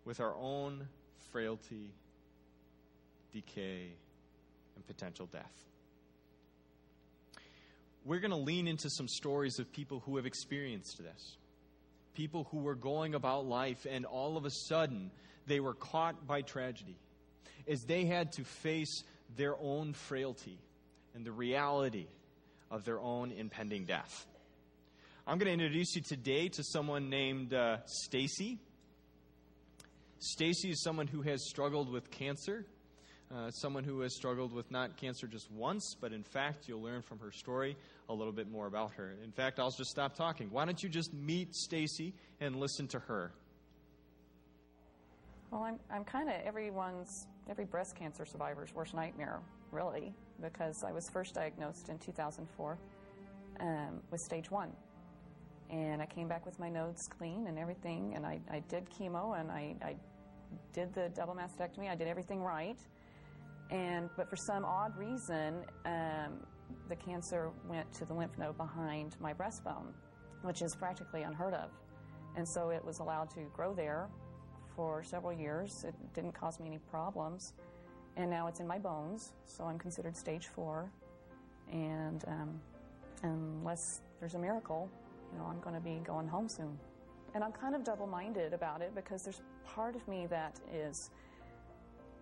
with 0.06 0.22
our 0.22 0.34
own 0.34 0.88
frailty 1.32 1.92
decay, 3.34 3.88
and 4.76 4.88
potential 4.88 5.26
death. 5.26 5.52
We're 8.06 8.22
going 8.22 8.32
to 8.32 8.38
lean 8.38 8.68
into 8.68 8.90
some 8.90 9.10
stories 9.10 9.60
of 9.60 9.72
people 9.74 10.02
who 10.06 10.16
have 10.16 10.26
experienced 10.26 10.98
this. 10.98 11.36
People 12.14 12.48
who 12.52 12.60
were 12.60 12.76
going 12.76 13.16
about 13.16 13.46
life 13.46 13.86
and 13.90 14.06
all 14.06 14.38
of 14.38 14.46
a 14.46 14.50
sudden 14.50 15.12
they 15.48 15.60
were 15.60 15.74
caught 15.74 16.26
by 16.26 16.42
tragedy 16.42 16.96
as 17.68 17.82
they 17.84 18.06
had 18.06 18.32
to 18.34 18.46
face 18.46 19.04
their 19.36 19.56
own 19.62 19.92
frailty 19.92 20.58
and 21.16 21.26
the 21.26 21.34
reality 21.34 22.08
of 22.70 22.86
their 22.86 23.00
own 23.00 23.32
impending 23.32 23.84
death. 23.84 24.26
I'm 25.28 25.38
going 25.38 25.48
to 25.48 25.54
introduce 25.54 25.96
you 25.96 26.02
today 26.02 26.50
to 26.50 26.64
someone 26.64 27.10
named 27.10 27.54
uh, 27.54 27.78
Stacy. 27.86 28.60
Stacy 30.20 30.72
is 30.72 30.84
someone 30.84 31.08
who 31.08 31.22
has 31.22 31.48
struggled 31.48 31.90
with 31.90 32.12
cancer 32.12 32.66
uh, 33.34 33.50
someone 33.52 33.84
who 33.84 34.02
has 34.02 34.14
struggled 34.14 34.52
with 34.52 34.70
not 34.72 34.98
cancer 34.98 35.26
just 35.26 35.50
once, 35.52 35.96
but 36.00 36.12
in 36.12 36.24
fact, 36.24 36.68
you'll 36.68 36.82
learn 36.82 37.02
from 37.02 37.18
her 37.20 37.32
story 37.32 37.78
a 38.10 38.14
little 38.14 38.34
bit 38.34 38.52
more 38.52 38.68
about 38.68 38.92
her. 38.92 39.16
In 39.24 39.32
fact, 39.32 39.60
I'll 39.60 39.72
just 39.72 39.90
stop 39.90 40.16
talking. 40.16 40.50
Why 40.52 40.66
don't 40.66 40.82
you 40.84 40.90
just 40.90 41.14
meet 41.14 41.56
Stacy 41.56 42.14
and 42.42 42.58
listen 42.58 42.88
to 42.90 43.00
her? 43.00 43.32
Well, 45.50 45.64
I'm, 45.64 45.80
I'm 45.90 46.04
kind 46.04 46.30
of 46.30 46.36
everyone's, 46.46 47.28
every 47.50 47.66
breast 47.66 47.96
cancer 47.96 48.26
survivor's 48.26 48.74
worst 48.74 48.94
nightmare, 48.94 49.40
really, 49.72 50.14
because 50.42 50.84
I 50.86 50.92
was 50.92 51.10
first 51.10 51.34
diagnosed 51.34 51.90
in 51.90 52.00
2004 52.00 52.78
um, 53.60 54.02
with 54.12 54.20
stage 54.20 54.52
one. 54.52 54.72
And 55.72 56.02
I 56.02 56.06
came 56.06 56.28
back 56.28 56.46
with 56.46 56.60
my 56.60 56.70
nodes 56.70 57.08
clean 57.08 57.48
and 57.48 57.58
everything, 57.58 58.14
and 58.16 58.26
I, 58.26 58.40
I 58.52 58.60
did 58.68 58.90
chemo 58.90 59.40
and 59.40 59.50
I, 59.50 59.76
I 59.82 59.96
did 60.74 60.94
the 60.94 61.10
double 61.16 61.34
mastectomy. 61.34 61.90
I 61.90 61.96
did 61.96 62.08
everything 62.08 62.42
right. 62.42 62.78
And 63.70 64.10
but 64.18 64.30
for 64.30 64.36
some 64.36 64.66
odd 64.66 64.98
reason, 64.98 65.64
um, 65.86 66.46
the 66.90 66.96
cancer 66.96 67.52
went 67.70 67.92
to 67.94 68.06
the 68.06 68.14
lymph 68.14 68.38
node 68.38 68.58
behind 68.58 69.16
my 69.22 69.34
breastbone, 69.34 69.94
which 70.42 70.62
is 70.62 70.76
practically 70.76 71.24
unheard 71.24 71.54
of. 71.54 71.70
And 72.36 72.48
so 72.48 72.70
it 72.70 72.84
was 72.84 73.00
allowed 73.00 73.30
to 73.32 73.42
grow 73.54 73.74
there 73.74 74.10
for 74.76 75.04
several 75.04 75.34
years. 75.34 75.86
It 75.88 75.96
didn't 76.14 76.34
cause 76.34 76.60
me 76.60 76.68
any 76.68 76.80
problems. 76.90 77.54
And 78.18 78.30
now 78.30 78.48
it's 78.48 78.60
in 78.60 78.68
my 78.68 78.78
bones, 78.78 79.32
so 79.46 79.64
I'm 79.64 79.80
considered 79.80 80.18
stage 80.18 80.48
four. 80.48 80.92
And 81.72 82.24
um, 82.28 82.60
unless 83.24 84.02
there's 84.20 84.34
a 84.34 84.40
miracle, 84.40 84.90
you 85.32 85.40
know, 85.40 85.46
I'm 85.46 85.60
going 85.60 85.76
to 85.76 85.82
be 85.82 86.02
going 86.06 86.28
home 86.28 86.50
soon. 86.50 86.78
And 87.34 87.44
I'm 87.44 87.52
kind 87.52 87.76
of 87.76 87.84
double 87.84 88.08
minded 88.08 88.54
about 88.54 88.82
it 88.82 88.94
because 88.94 89.24
there's 89.24 89.42
part 89.66 89.96
of 89.96 90.06
me 90.08 90.28
that 90.28 90.60
is 90.74 91.12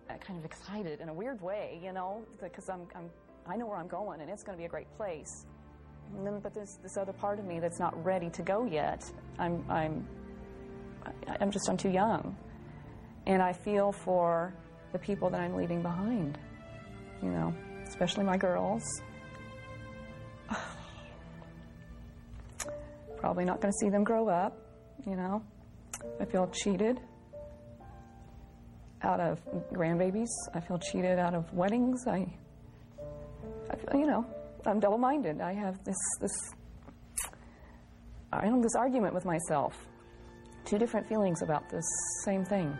uh, 0.08 0.14
kind 0.18 0.38
of 0.38 0.44
excited 0.44 1.00
in 1.00 1.08
a 1.08 1.14
weird 1.14 1.40
way, 1.40 1.80
you 1.82 1.92
know, 1.92 2.22
because 2.40 2.68
I'm, 2.68 2.86
I'm 2.94 3.10
I 3.46 3.56
know 3.56 3.66
where 3.66 3.78
I'm 3.78 3.88
going 3.88 4.20
and 4.20 4.30
it's 4.30 4.42
going 4.42 4.56
to 4.56 4.60
be 4.60 4.66
a 4.66 4.68
great 4.68 4.90
place. 4.96 5.46
And 6.16 6.26
then, 6.26 6.40
but 6.40 6.54
there's 6.54 6.78
this 6.82 6.96
other 6.96 7.12
part 7.12 7.38
of 7.38 7.44
me 7.44 7.60
that's 7.60 7.78
not 7.78 8.04
ready 8.04 8.30
to 8.30 8.42
go 8.42 8.64
yet. 8.64 9.10
I'm, 9.38 9.64
I'm, 9.68 10.06
I'm 11.40 11.50
just, 11.50 11.68
I'm 11.68 11.76
too 11.76 11.90
young. 11.90 12.36
And 13.26 13.42
I 13.42 13.52
feel 13.52 13.92
for 13.92 14.54
the 14.92 14.98
people 14.98 15.30
that 15.30 15.40
I'm 15.40 15.54
leaving 15.54 15.82
behind, 15.82 16.38
you 17.22 17.30
know, 17.30 17.54
especially 17.86 18.24
my 18.24 18.36
girls. 18.36 18.82
Probably 23.20 23.44
not 23.44 23.60
going 23.60 23.70
to 23.70 23.78
see 23.78 23.90
them 23.90 24.02
grow 24.02 24.28
up, 24.28 24.56
you 25.06 25.14
know. 25.14 25.42
I 26.18 26.24
feel 26.24 26.48
cheated 26.48 26.98
out 29.02 29.20
of 29.20 29.38
grandbabies. 29.74 30.28
I 30.54 30.60
feel 30.60 30.78
cheated 30.78 31.18
out 31.18 31.34
of 31.34 31.52
weddings. 31.52 32.06
I, 32.06 32.26
I 33.70 33.76
feel, 33.76 34.00
you 34.00 34.06
know, 34.06 34.24
I'm 34.64 34.80
double-minded. 34.80 35.42
I 35.42 35.52
have 35.52 35.84
this 35.84 35.96
this 36.20 36.32
I 38.32 38.46
have 38.46 38.62
this 38.62 38.74
argument 38.74 39.12
with 39.12 39.26
myself. 39.26 39.76
Two 40.64 40.78
different 40.78 41.06
feelings 41.06 41.42
about 41.42 41.68
this 41.68 41.84
same 42.24 42.44
thing. 42.44 42.74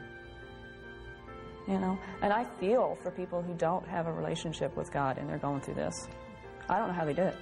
You 1.69 1.79
know, 1.79 1.99
and 2.23 2.33
I 2.33 2.47
feel 2.59 2.97
for 3.03 3.11
people 3.11 3.43
who 3.43 3.53
don't 3.55 3.87
have 3.87 4.07
a 4.07 4.13
relationship 4.13 4.75
with 4.75 4.91
God 4.91 5.19
and 5.19 5.29
they're 5.29 5.39
going 5.39 5.61
through 5.61 5.75
this. 5.75 6.09
I 6.69 6.79
don't 6.79 6.89
know 6.89 6.95
how 6.95 7.05
they 7.05 7.13
do 7.13 7.23
it. 7.23 7.37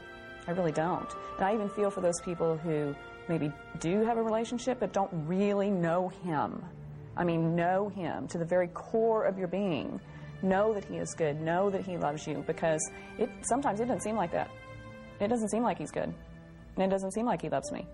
I 0.48 0.52
really 0.52 0.72
don't. 0.72 1.08
And 1.36 1.46
I 1.46 1.52
even 1.52 1.68
feel 1.68 1.90
for 1.90 2.00
those 2.00 2.18
people 2.22 2.56
who 2.56 2.96
maybe 3.28 3.52
do 3.80 4.02
have 4.04 4.16
a 4.16 4.22
relationship 4.22 4.80
but 4.80 4.94
don't 4.94 5.10
really 5.26 5.70
know 5.70 6.08
Him. 6.24 6.64
I 7.18 7.24
mean, 7.24 7.54
know 7.54 7.90
Him 7.90 8.26
to 8.28 8.38
the 8.38 8.46
very 8.46 8.68
core 8.68 9.24
of 9.24 9.38
your 9.38 9.48
being. 9.48 10.00
Know 10.40 10.72
that 10.72 10.86
He 10.86 10.96
is 10.96 11.14
good. 11.14 11.38
Know 11.38 11.68
that 11.68 11.84
He 11.84 11.98
loves 11.98 12.26
you 12.26 12.42
because 12.46 12.80
it 13.18 13.28
sometimes 13.42 13.78
it 13.80 13.84
doesn't 13.84 14.02
seem 14.02 14.16
like 14.16 14.32
that. 14.32 14.50
It 15.20 15.28
doesn't 15.28 15.50
seem 15.50 15.62
like 15.62 15.76
He's 15.76 15.90
good. 15.90 16.14
And 16.76 16.84
it 16.84 16.88
doesn't 16.88 17.12
seem 17.12 17.26
like 17.26 17.42
He 17.42 17.50
loves 17.50 17.70
me. 17.70 17.86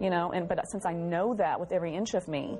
You 0.00 0.10
know, 0.10 0.32
and 0.32 0.48
but 0.48 0.68
since 0.70 0.84
I 0.84 0.92
know 0.92 1.34
that 1.34 1.60
with 1.60 1.70
every 1.70 1.94
inch 1.94 2.14
of 2.14 2.26
me, 2.26 2.58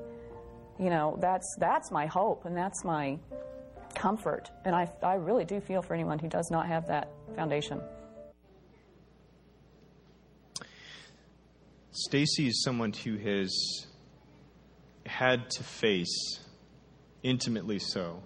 you 0.79 0.91
know, 0.91 1.19
that's 1.21 1.57
that's 1.59 1.91
my 1.91 2.07
hope 2.07 2.45
and 2.45 2.57
that's 2.57 2.85
my 2.85 3.19
comfort. 3.97 4.49
And 4.65 4.77
I 4.77 4.89
I 5.03 5.15
really 5.15 5.45
do 5.45 5.59
feel 5.61 5.83
for 5.83 5.95
anyone 5.95 6.21
who 6.21 6.29
does 6.29 6.53
not 6.53 6.67
have 6.69 6.87
that 6.87 7.09
foundation. 7.35 7.81
Stacy 11.95 12.49
is 12.49 12.65
someone 12.65 12.93
who 12.93 13.17
has 13.19 13.87
had 15.07 15.49
to 15.51 15.63
face, 15.63 16.41
intimately 17.23 17.79
so, 17.79 18.21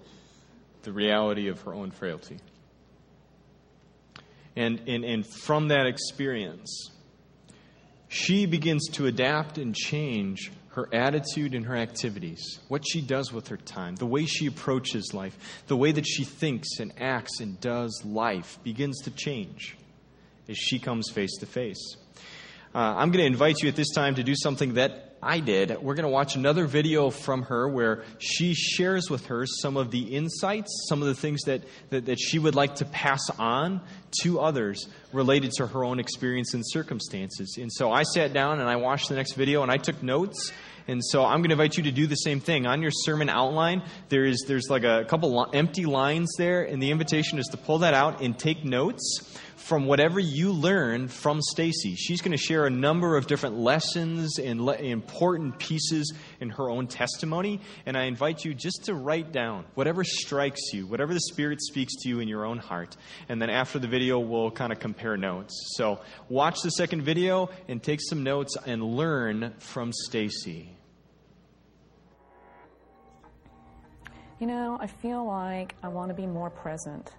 the 0.82 0.92
reality 0.92 1.48
of 1.48 1.60
her 1.62 1.74
own 1.74 1.90
frailty. 1.90 2.38
And, 4.56 4.80
and, 4.88 5.04
and 5.04 5.26
from 5.26 5.68
that 5.68 5.86
experience, 5.86 6.90
she 8.08 8.46
begins 8.46 8.88
to 8.92 9.06
adapt 9.06 9.58
and 9.58 9.74
change 9.74 10.50
her 10.70 10.88
attitude 10.94 11.54
and 11.54 11.66
her 11.66 11.76
activities, 11.76 12.60
what 12.68 12.84
she 12.88 13.02
does 13.02 13.32
with 13.34 13.48
her 13.48 13.58
time, 13.58 13.96
the 13.96 14.06
way 14.06 14.24
she 14.24 14.46
approaches 14.46 15.12
life, 15.12 15.62
the 15.66 15.76
way 15.76 15.92
that 15.92 16.06
she 16.06 16.24
thinks 16.24 16.78
and 16.80 16.92
acts 16.98 17.40
and 17.40 17.60
does 17.60 18.02
life 18.02 18.58
begins 18.62 19.02
to 19.02 19.10
change 19.10 19.76
as 20.48 20.56
she 20.56 20.78
comes 20.78 21.10
face 21.10 21.36
to 21.40 21.46
face. 21.46 21.96
Uh, 22.74 22.78
I'm 22.78 23.10
going 23.10 23.22
to 23.22 23.26
invite 23.26 23.62
you 23.62 23.68
at 23.68 23.76
this 23.76 23.90
time 23.94 24.16
to 24.16 24.22
do 24.22 24.34
something 24.36 24.74
that 24.74 25.16
I 25.22 25.40
did. 25.40 25.70
We're 25.82 25.94
going 25.94 26.04
to 26.04 26.10
watch 26.10 26.36
another 26.36 26.66
video 26.66 27.10
from 27.10 27.42
her 27.44 27.68
where 27.68 28.04
she 28.18 28.54
shares 28.54 29.10
with 29.10 29.26
her 29.26 29.46
some 29.46 29.76
of 29.76 29.90
the 29.90 30.14
insights, 30.14 30.86
some 30.88 31.00
of 31.00 31.08
the 31.08 31.14
things 31.14 31.42
that, 31.44 31.62
that, 31.90 32.06
that, 32.06 32.20
she 32.20 32.38
would 32.38 32.54
like 32.54 32.76
to 32.76 32.84
pass 32.84 33.28
on 33.38 33.80
to 34.22 34.38
others 34.38 34.86
related 35.12 35.52
to 35.52 35.66
her 35.66 35.82
own 35.82 35.98
experience 35.98 36.54
and 36.54 36.62
circumstances. 36.64 37.56
And 37.58 37.72
so 37.72 37.90
I 37.90 38.02
sat 38.02 38.32
down 38.32 38.60
and 38.60 38.68
I 38.68 38.76
watched 38.76 39.08
the 39.08 39.16
next 39.16 39.32
video 39.32 39.62
and 39.62 39.72
I 39.72 39.78
took 39.78 40.02
notes. 40.02 40.52
And 40.86 41.04
so 41.04 41.24
I'm 41.24 41.38
going 41.38 41.48
to 41.48 41.54
invite 41.54 41.76
you 41.76 41.82
to 41.84 41.92
do 41.92 42.06
the 42.06 42.14
same 42.14 42.40
thing. 42.40 42.66
On 42.66 42.80
your 42.80 42.92
sermon 42.92 43.28
outline, 43.28 43.82
there 44.10 44.24
is, 44.24 44.44
there's 44.46 44.70
like 44.70 44.84
a 44.84 45.04
couple 45.06 45.50
empty 45.52 45.84
lines 45.84 46.32
there, 46.38 46.62
and 46.62 46.82
the 46.82 46.90
invitation 46.90 47.38
is 47.38 47.46
to 47.48 47.56
pull 47.56 47.78
that 47.80 47.92
out 47.92 48.22
and 48.22 48.38
take 48.38 48.64
notes 48.64 49.38
from 49.58 49.86
whatever 49.86 50.20
you 50.20 50.52
learn 50.52 51.08
from 51.08 51.42
Stacy. 51.42 51.96
She's 51.96 52.22
going 52.22 52.32
to 52.32 52.42
share 52.42 52.64
a 52.64 52.70
number 52.70 53.16
of 53.16 53.26
different 53.26 53.56
lessons 53.56 54.38
and 54.38 54.60
le- 54.60 54.76
important 54.76 55.58
pieces 55.58 56.14
in 56.40 56.50
her 56.50 56.70
own 56.70 56.86
testimony. 56.86 57.60
And 57.84 57.96
I 57.96 58.04
invite 58.04 58.44
you 58.44 58.54
just 58.54 58.84
to 58.84 58.94
write 58.94 59.32
down 59.32 59.64
whatever 59.74 60.04
strikes 60.04 60.72
you, 60.72 60.86
whatever 60.86 61.12
the 61.12 61.20
Spirit 61.20 61.60
speaks 61.60 61.92
to 62.02 62.08
you 62.08 62.20
in 62.20 62.28
your 62.28 62.46
own 62.46 62.58
heart. 62.58 62.96
And 63.28 63.42
then 63.42 63.50
after 63.50 63.78
the 63.78 63.88
video, 63.88 64.20
we'll 64.20 64.52
kind 64.52 64.72
of 64.72 64.78
compare 64.78 65.16
notes. 65.16 65.74
So 65.76 66.00
watch 66.28 66.62
the 66.62 66.70
second 66.70 67.02
video 67.02 67.50
and 67.66 67.82
take 67.82 68.00
some 68.00 68.22
notes 68.22 68.56
and 68.64 68.82
learn 68.82 69.54
from 69.58 69.92
Stacy. 69.92 70.74
You 74.38 74.46
know, 74.46 74.78
I 74.80 74.86
feel 74.86 75.26
like 75.26 75.74
I 75.82 75.88
want 75.88 76.10
to 76.10 76.14
be 76.14 76.26
more 76.26 76.48
present 76.48 77.12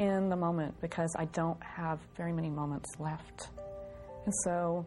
in 0.00 0.30
the 0.30 0.36
moment 0.36 0.74
because 0.80 1.14
I 1.18 1.26
don't 1.26 1.62
have 1.62 2.00
very 2.16 2.32
many 2.32 2.48
moments 2.48 2.88
left. 2.98 3.50
And 4.24 4.34
so 4.44 4.86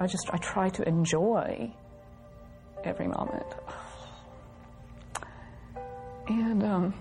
I 0.00 0.06
just 0.06 0.30
I 0.32 0.38
try 0.38 0.70
to 0.70 0.88
enjoy 0.88 1.70
every 2.82 3.08
moment. 3.08 3.46
And 6.28 6.64
um, 6.64 6.94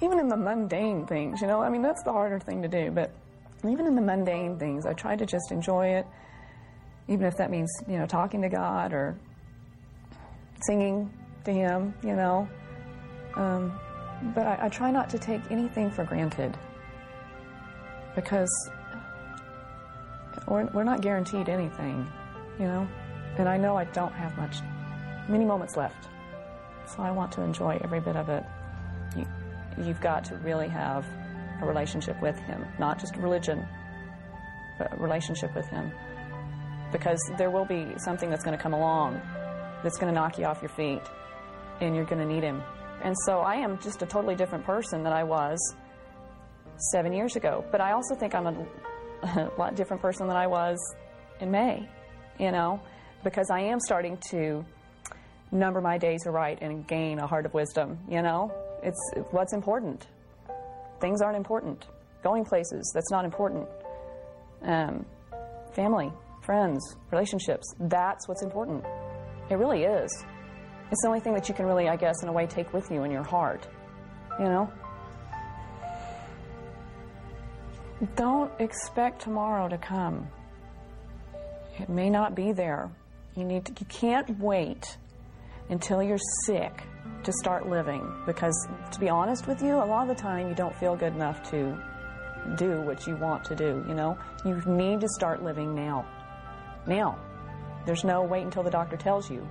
even 0.00 0.20
in 0.20 0.28
the 0.28 0.36
mundane 0.36 1.06
things, 1.06 1.40
you 1.40 1.48
know, 1.48 1.60
I 1.60 1.68
mean 1.68 1.82
that's 1.82 2.04
the 2.04 2.12
harder 2.12 2.38
thing 2.38 2.62
to 2.62 2.68
do, 2.68 2.92
but 2.92 3.12
even 3.68 3.86
in 3.86 3.96
the 3.96 4.02
mundane 4.02 4.56
things, 4.58 4.86
I 4.86 4.92
try 4.92 5.16
to 5.16 5.26
just 5.26 5.50
enjoy 5.50 5.88
it, 5.88 6.06
even 7.08 7.26
if 7.26 7.36
that 7.38 7.50
means, 7.50 7.70
you 7.88 7.98
know, 7.98 8.06
talking 8.06 8.42
to 8.42 8.48
God 8.48 8.92
or 8.92 9.18
singing 10.66 11.12
to 11.44 11.52
Him, 11.52 11.94
you 12.04 12.14
know. 12.14 12.48
Um, 13.34 13.80
but 14.34 14.46
I, 14.46 14.58
I 14.62 14.68
try 14.68 14.90
not 14.90 15.10
to 15.10 15.18
take 15.18 15.40
anything 15.50 15.90
for 15.90 16.04
granted 16.04 16.56
because 18.14 18.50
we're, 20.46 20.64
we're 20.66 20.84
not 20.84 21.00
guaranteed 21.00 21.48
anything, 21.48 22.10
you 22.58 22.66
know? 22.66 22.88
And 23.38 23.48
I 23.48 23.56
know 23.56 23.76
I 23.76 23.84
don't 23.84 24.12
have 24.12 24.36
much, 24.36 24.56
many 25.28 25.44
moments 25.44 25.76
left. 25.76 26.08
So 26.86 27.02
I 27.02 27.10
want 27.10 27.32
to 27.32 27.42
enjoy 27.42 27.80
every 27.82 28.00
bit 28.00 28.16
of 28.16 28.28
it. 28.28 28.44
You, 29.16 29.26
you've 29.82 30.00
got 30.00 30.24
to 30.26 30.36
really 30.36 30.68
have 30.68 31.04
a 31.60 31.66
relationship 31.66 32.20
with 32.22 32.38
Him, 32.40 32.64
not 32.78 32.98
just 32.98 33.16
religion, 33.16 33.66
but 34.78 34.92
a 34.92 34.96
relationship 34.96 35.54
with 35.54 35.66
Him. 35.66 35.90
Because 36.92 37.18
there 37.38 37.50
will 37.50 37.64
be 37.64 37.94
something 37.98 38.30
that's 38.30 38.44
going 38.44 38.56
to 38.56 38.62
come 38.62 38.74
along 38.74 39.20
that's 39.82 39.98
going 39.98 40.12
to 40.12 40.18
knock 40.18 40.38
you 40.38 40.44
off 40.44 40.62
your 40.62 40.70
feet, 40.70 41.02
and 41.80 41.94
you're 41.94 42.04
going 42.04 42.20
to 42.26 42.32
need 42.32 42.42
Him. 42.42 42.62
And 43.04 43.14
so 43.26 43.40
I 43.40 43.56
am 43.56 43.78
just 43.80 44.00
a 44.02 44.06
totally 44.06 44.34
different 44.34 44.64
person 44.64 45.04
than 45.04 45.12
I 45.12 45.22
was 45.22 45.58
seven 46.90 47.12
years 47.12 47.36
ago. 47.36 47.62
But 47.70 47.82
I 47.82 47.92
also 47.92 48.14
think 48.14 48.34
I'm 48.34 48.46
a, 48.46 49.50
lot 49.58 49.76
different 49.76 50.02
person 50.02 50.26
than 50.26 50.36
I 50.36 50.46
was 50.46 50.78
in 51.40 51.50
May, 51.50 51.86
you 52.38 52.50
know, 52.50 52.80
because 53.22 53.50
I 53.50 53.60
am 53.60 53.78
starting 53.80 54.18
to 54.30 54.64
number 55.52 55.80
my 55.80 55.98
days 55.98 56.26
aright 56.26 56.58
and 56.62 56.86
gain 56.86 57.18
a 57.18 57.26
heart 57.26 57.46
of 57.46 57.54
wisdom, 57.54 57.98
you 58.08 58.22
know? 58.22 58.52
It's 58.82 58.98
what's 59.30 59.52
important. 59.52 60.06
Things 61.00 61.20
aren't 61.20 61.36
important. 61.36 61.86
Going 62.22 62.44
places, 62.44 62.90
that's 62.94 63.10
not 63.10 63.24
important. 63.26 63.68
Um, 64.62 65.04
family, 65.74 66.10
friends, 66.42 66.96
relationships, 67.10 67.66
that's 67.80 68.26
what's 68.28 68.42
important. 68.42 68.82
It 69.50 69.56
really 69.56 69.84
is. 69.84 70.10
It's 70.90 71.02
the 71.02 71.08
only 71.08 71.20
thing 71.20 71.34
that 71.34 71.48
you 71.48 71.54
can 71.54 71.66
really, 71.66 71.88
I 71.88 71.96
guess, 71.96 72.22
in 72.22 72.28
a 72.28 72.32
way, 72.32 72.46
take 72.46 72.72
with 72.72 72.90
you 72.90 73.04
in 73.04 73.10
your 73.10 73.22
heart. 73.22 73.66
You 74.38 74.44
know? 74.44 74.72
Don't 78.16 78.52
expect 78.60 79.22
tomorrow 79.22 79.68
to 79.68 79.78
come. 79.78 80.28
It 81.78 81.88
may 81.88 82.10
not 82.10 82.34
be 82.34 82.52
there. 82.52 82.90
You 83.36 83.44
need 83.44 83.64
to, 83.66 83.72
you 83.72 83.86
can't 83.86 84.38
wait 84.38 84.96
until 85.70 86.02
you're 86.02 86.18
sick 86.44 86.82
to 87.24 87.32
start 87.32 87.68
living 87.68 88.06
because 88.26 88.68
to 88.92 89.00
be 89.00 89.08
honest 89.08 89.46
with 89.46 89.62
you, 89.62 89.76
a 89.76 89.86
lot 89.86 90.08
of 90.08 90.16
the 90.16 90.22
time 90.22 90.48
you 90.48 90.54
don't 90.54 90.74
feel 90.76 90.94
good 90.94 91.14
enough 91.14 91.42
to 91.50 91.76
do 92.56 92.82
what 92.82 93.06
you 93.06 93.16
want 93.16 93.44
to 93.44 93.56
do, 93.56 93.84
you 93.88 93.94
know? 93.94 94.18
You 94.44 94.60
need 94.66 95.00
to 95.00 95.08
start 95.08 95.42
living 95.42 95.74
now. 95.74 96.06
Now. 96.86 97.18
There's 97.86 98.04
no 98.04 98.22
wait 98.22 98.44
until 98.44 98.62
the 98.62 98.70
doctor 98.70 98.96
tells 98.96 99.30
you. 99.30 99.46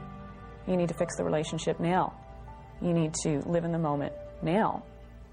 You 0.68 0.78
need 0.78 0.88
to 0.88 0.94
fix 0.94 1.16
the 1.18 1.24
relationship 1.24 1.80
now. 1.80 2.14
You 2.82 2.94
need 2.94 3.14
to 3.24 3.40
live 3.46 3.66
in 3.66 3.72
the 3.72 3.80
moment 3.80 4.14
now. 4.42 4.84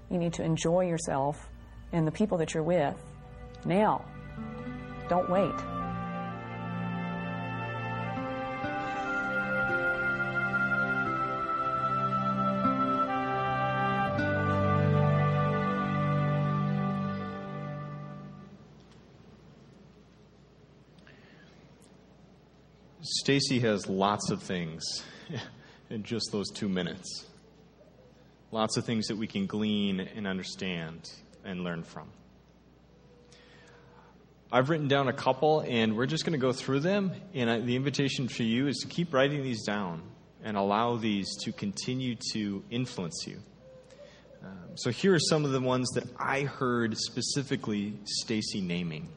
You 0.09 0.17
need 0.17 0.33
to 0.33 0.43
enjoy 0.43 0.87
yourself 0.87 1.49
and 1.93 2.05
the 2.05 2.11
people 2.11 2.37
that 2.39 2.53
you're 2.53 2.63
with 2.63 2.95
now. 3.65 4.05
Don't 5.09 5.29
wait. 5.29 5.53
Stacy 23.03 23.59
has 23.59 23.87
lots 23.87 24.29
of 24.31 24.41
things 24.41 24.83
in 25.89 26.03
just 26.03 26.29
those 26.31 26.49
two 26.49 26.69
minutes. 26.69 27.25
Lots 28.51 28.77
of 28.77 28.85
things 28.85 29.07
that 29.07 29.17
we 29.17 29.27
can 29.27 29.45
glean 29.45 29.99
and 29.99 30.27
understand 30.27 31.09
and 31.45 31.63
learn 31.63 31.83
from. 31.83 32.09
I've 34.51 34.69
written 34.69 34.89
down 34.89 35.07
a 35.07 35.13
couple, 35.13 35.61
and 35.61 35.95
we're 35.95 36.05
just 36.05 36.25
going 36.25 36.33
to 36.33 36.39
go 36.39 36.51
through 36.51 36.81
them. 36.81 37.13
And 37.33 37.65
the 37.65 37.77
invitation 37.77 38.27
for 38.27 38.43
you 38.43 38.67
is 38.67 38.79
to 38.79 38.87
keep 38.87 39.13
writing 39.13 39.43
these 39.43 39.63
down 39.63 40.01
and 40.43 40.57
allow 40.57 40.97
these 40.97 41.37
to 41.43 41.53
continue 41.53 42.15
to 42.33 42.61
influence 42.69 43.25
you. 43.25 43.39
Um, 44.43 44.75
so 44.75 44.89
here 44.89 45.13
are 45.13 45.19
some 45.19 45.45
of 45.45 45.51
the 45.51 45.61
ones 45.61 45.87
that 45.91 46.03
I 46.17 46.41
heard 46.41 46.97
specifically 46.97 47.93
Stacy 48.03 48.59
naming. 48.59 49.07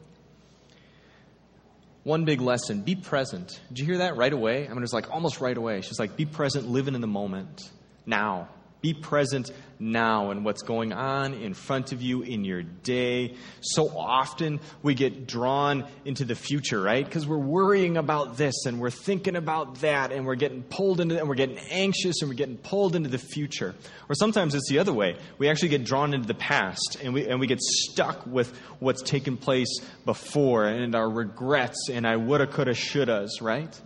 One 2.04 2.26
big 2.26 2.40
lesson 2.40 2.82
be 2.82 2.94
present. 2.94 3.60
Did 3.68 3.78
you 3.80 3.86
hear 3.86 3.98
that 3.98 4.16
right 4.16 4.32
away? 4.32 4.66
I 4.66 4.68
mean, 4.68 4.78
it 4.78 4.82
was 4.82 4.92
like 4.92 5.10
almost 5.10 5.40
right 5.40 5.56
away. 5.56 5.80
She's 5.80 5.98
like, 5.98 6.16
be 6.16 6.26
present, 6.26 6.68
living 6.68 6.94
in 6.94 7.00
the 7.00 7.06
moment, 7.06 7.70
now. 8.06 8.48
Be 8.84 8.92
present 8.92 9.50
now 9.78 10.30
and 10.30 10.44
what's 10.44 10.60
going 10.60 10.92
on 10.92 11.32
in 11.32 11.54
front 11.54 11.92
of 11.92 12.02
you 12.02 12.20
in 12.20 12.44
your 12.44 12.62
day. 12.62 13.34
So 13.62 13.88
often 13.88 14.60
we 14.82 14.94
get 14.94 15.26
drawn 15.26 15.86
into 16.04 16.26
the 16.26 16.34
future, 16.34 16.82
right? 16.82 17.02
Because 17.02 17.26
we're 17.26 17.38
worrying 17.38 17.96
about 17.96 18.36
this 18.36 18.66
and 18.66 18.78
we're 18.78 18.90
thinking 18.90 19.36
about 19.36 19.76
that 19.76 20.12
and 20.12 20.26
we're 20.26 20.34
getting 20.34 20.62
pulled 20.64 21.00
into 21.00 21.18
and 21.18 21.26
we're 21.30 21.34
getting 21.34 21.56
anxious 21.70 22.20
and 22.20 22.28
we're 22.28 22.36
getting 22.36 22.58
pulled 22.58 22.94
into 22.94 23.08
the 23.08 23.16
future. 23.16 23.74
Or 24.10 24.14
sometimes 24.14 24.54
it's 24.54 24.68
the 24.68 24.80
other 24.80 24.92
way. 24.92 25.16
We 25.38 25.48
actually 25.48 25.70
get 25.70 25.84
drawn 25.84 26.12
into 26.12 26.28
the 26.28 26.34
past 26.34 26.98
and 27.02 27.14
we, 27.14 27.26
and 27.26 27.40
we 27.40 27.46
get 27.46 27.62
stuck 27.62 28.26
with 28.26 28.54
what's 28.80 29.00
taken 29.00 29.38
place 29.38 29.80
before 30.04 30.66
and 30.66 30.94
our 30.94 31.08
regrets 31.08 31.88
and 31.90 32.06
I 32.06 32.16
woulda, 32.16 32.46
coulda, 32.46 32.72
shouldas, 32.72 33.40
right? 33.40 33.80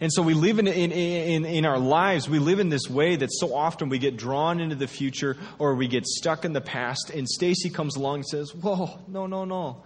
And 0.00 0.12
so 0.12 0.22
we 0.22 0.34
live 0.34 0.58
in, 0.58 0.66
in, 0.66 0.92
in, 0.92 1.44
in, 1.44 1.64
our 1.66 1.78
lives, 1.78 2.28
we 2.28 2.38
live 2.38 2.58
in 2.58 2.68
this 2.68 2.88
way 2.88 3.16
that 3.16 3.30
so 3.32 3.54
often 3.54 3.88
we 3.88 3.98
get 3.98 4.16
drawn 4.16 4.60
into 4.60 4.74
the 4.74 4.86
future 4.86 5.36
or 5.58 5.74
we 5.74 5.88
get 5.88 6.06
stuck 6.06 6.44
in 6.44 6.52
the 6.52 6.60
past. 6.60 7.10
And 7.10 7.28
Stacy 7.28 7.70
comes 7.70 7.96
along 7.96 8.16
and 8.16 8.26
says, 8.26 8.54
Whoa, 8.54 8.98
no, 9.08 9.26
no, 9.26 9.44
no. 9.44 9.82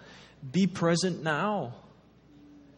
Be 0.51 0.67
present 0.67 1.23
now. 1.23 1.75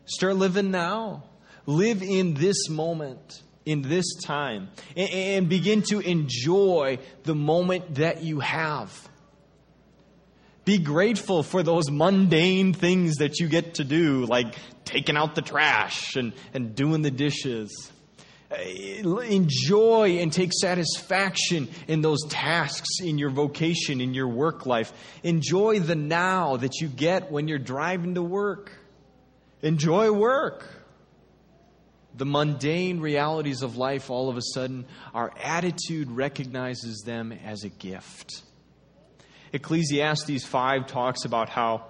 Start 0.06 0.36
living 0.36 0.70
now. 0.70 1.24
Live 1.66 2.02
in 2.02 2.34
this 2.34 2.68
moment, 2.68 3.42
in 3.64 3.82
this 3.82 4.14
time, 4.22 4.70
and, 4.96 5.10
and 5.10 5.48
begin 5.48 5.82
to 5.82 6.00
enjoy 6.00 6.98
the 7.24 7.34
moment 7.34 7.96
that 7.96 8.22
you 8.22 8.40
have. 8.40 9.09
Be 10.70 10.78
grateful 10.78 11.42
for 11.42 11.64
those 11.64 11.90
mundane 11.90 12.74
things 12.74 13.16
that 13.16 13.40
you 13.40 13.48
get 13.48 13.74
to 13.74 13.82
do, 13.82 14.24
like 14.26 14.54
taking 14.84 15.16
out 15.16 15.34
the 15.34 15.42
trash 15.42 16.14
and, 16.14 16.32
and 16.54 16.76
doing 16.76 17.02
the 17.02 17.10
dishes. 17.10 17.90
Uh, 18.52 19.16
enjoy 19.16 20.18
and 20.18 20.32
take 20.32 20.52
satisfaction 20.52 21.68
in 21.88 22.02
those 22.02 22.22
tasks 22.28 23.00
in 23.02 23.18
your 23.18 23.30
vocation, 23.30 24.00
in 24.00 24.14
your 24.14 24.28
work 24.28 24.64
life. 24.64 24.92
Enjoy 25.24 25.80
the 25.80 25.96
now 25.96 26.56
that 26.58 26.80
you 26.80 26.86
get 26.86 27.32
when 27.32 27.48
you're 27.48 27.58
driving 27.58 28.14
to 28.14 28.22
work. 28.22 28.70
Enjoy 29.62 30.12
work. 30.12 30.64
The 32.14 32.26
mundane 32.26 33.00
realities 33.00 33.62
of 33.62 33.76
life, 33.76 34.08
all 34.08 34.28
of 34.30 34.36
a 34.36 34.42
sudden, 34.54 34.86
our 35.14 35.32
attitude 35.42 36.12
recognizes 36.12 37.02
them 37.04 37.32
as 37.32 37.64
a 37.64 37.68
gift. 37.68 38.44
Ecclesiastes 39.52 40.44
5 40.44 40.86
talks 40.86 41.24
about 41.24 41.48
how 41.48 41.86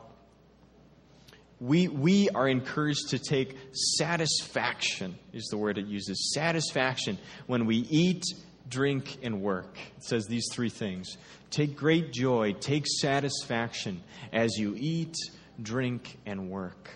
we, 1.60 1.88
we 1.88 2.30
are 2.30 2.48
encouraged 2.48 3.10
to 3.10 3.18
take 3.18 3.56
satisfaction, 3.72 5.18
is 5.34 5.46
the 5.50 5.58
word 5.58 5.76
it 5.76 5.86
uses, 5.86 6.32
satisfaction 6.34 7.18
when 7.46 7.66
we 7.66 7.76
eat, 7.76 8.24
drink, 8.68 9.18
and 9.22 9.42
work. 9.42 9.78
It 9.98 10.04
says 10.04 10.26
these 10.26 10.46
three 10.52 10.70
things. 10.70 11.18
Take 11.50 11.76
great 11.76 12.12
joy, 12.12 12.54
take 12.54 12.86
satisfaction 12.86 14.02
as 14.32 14.56
you 14.56 14.74
eat, 14.78 15.14
drink, 15.60 16.18
and 16.24 16.50
work. 16.50 16.90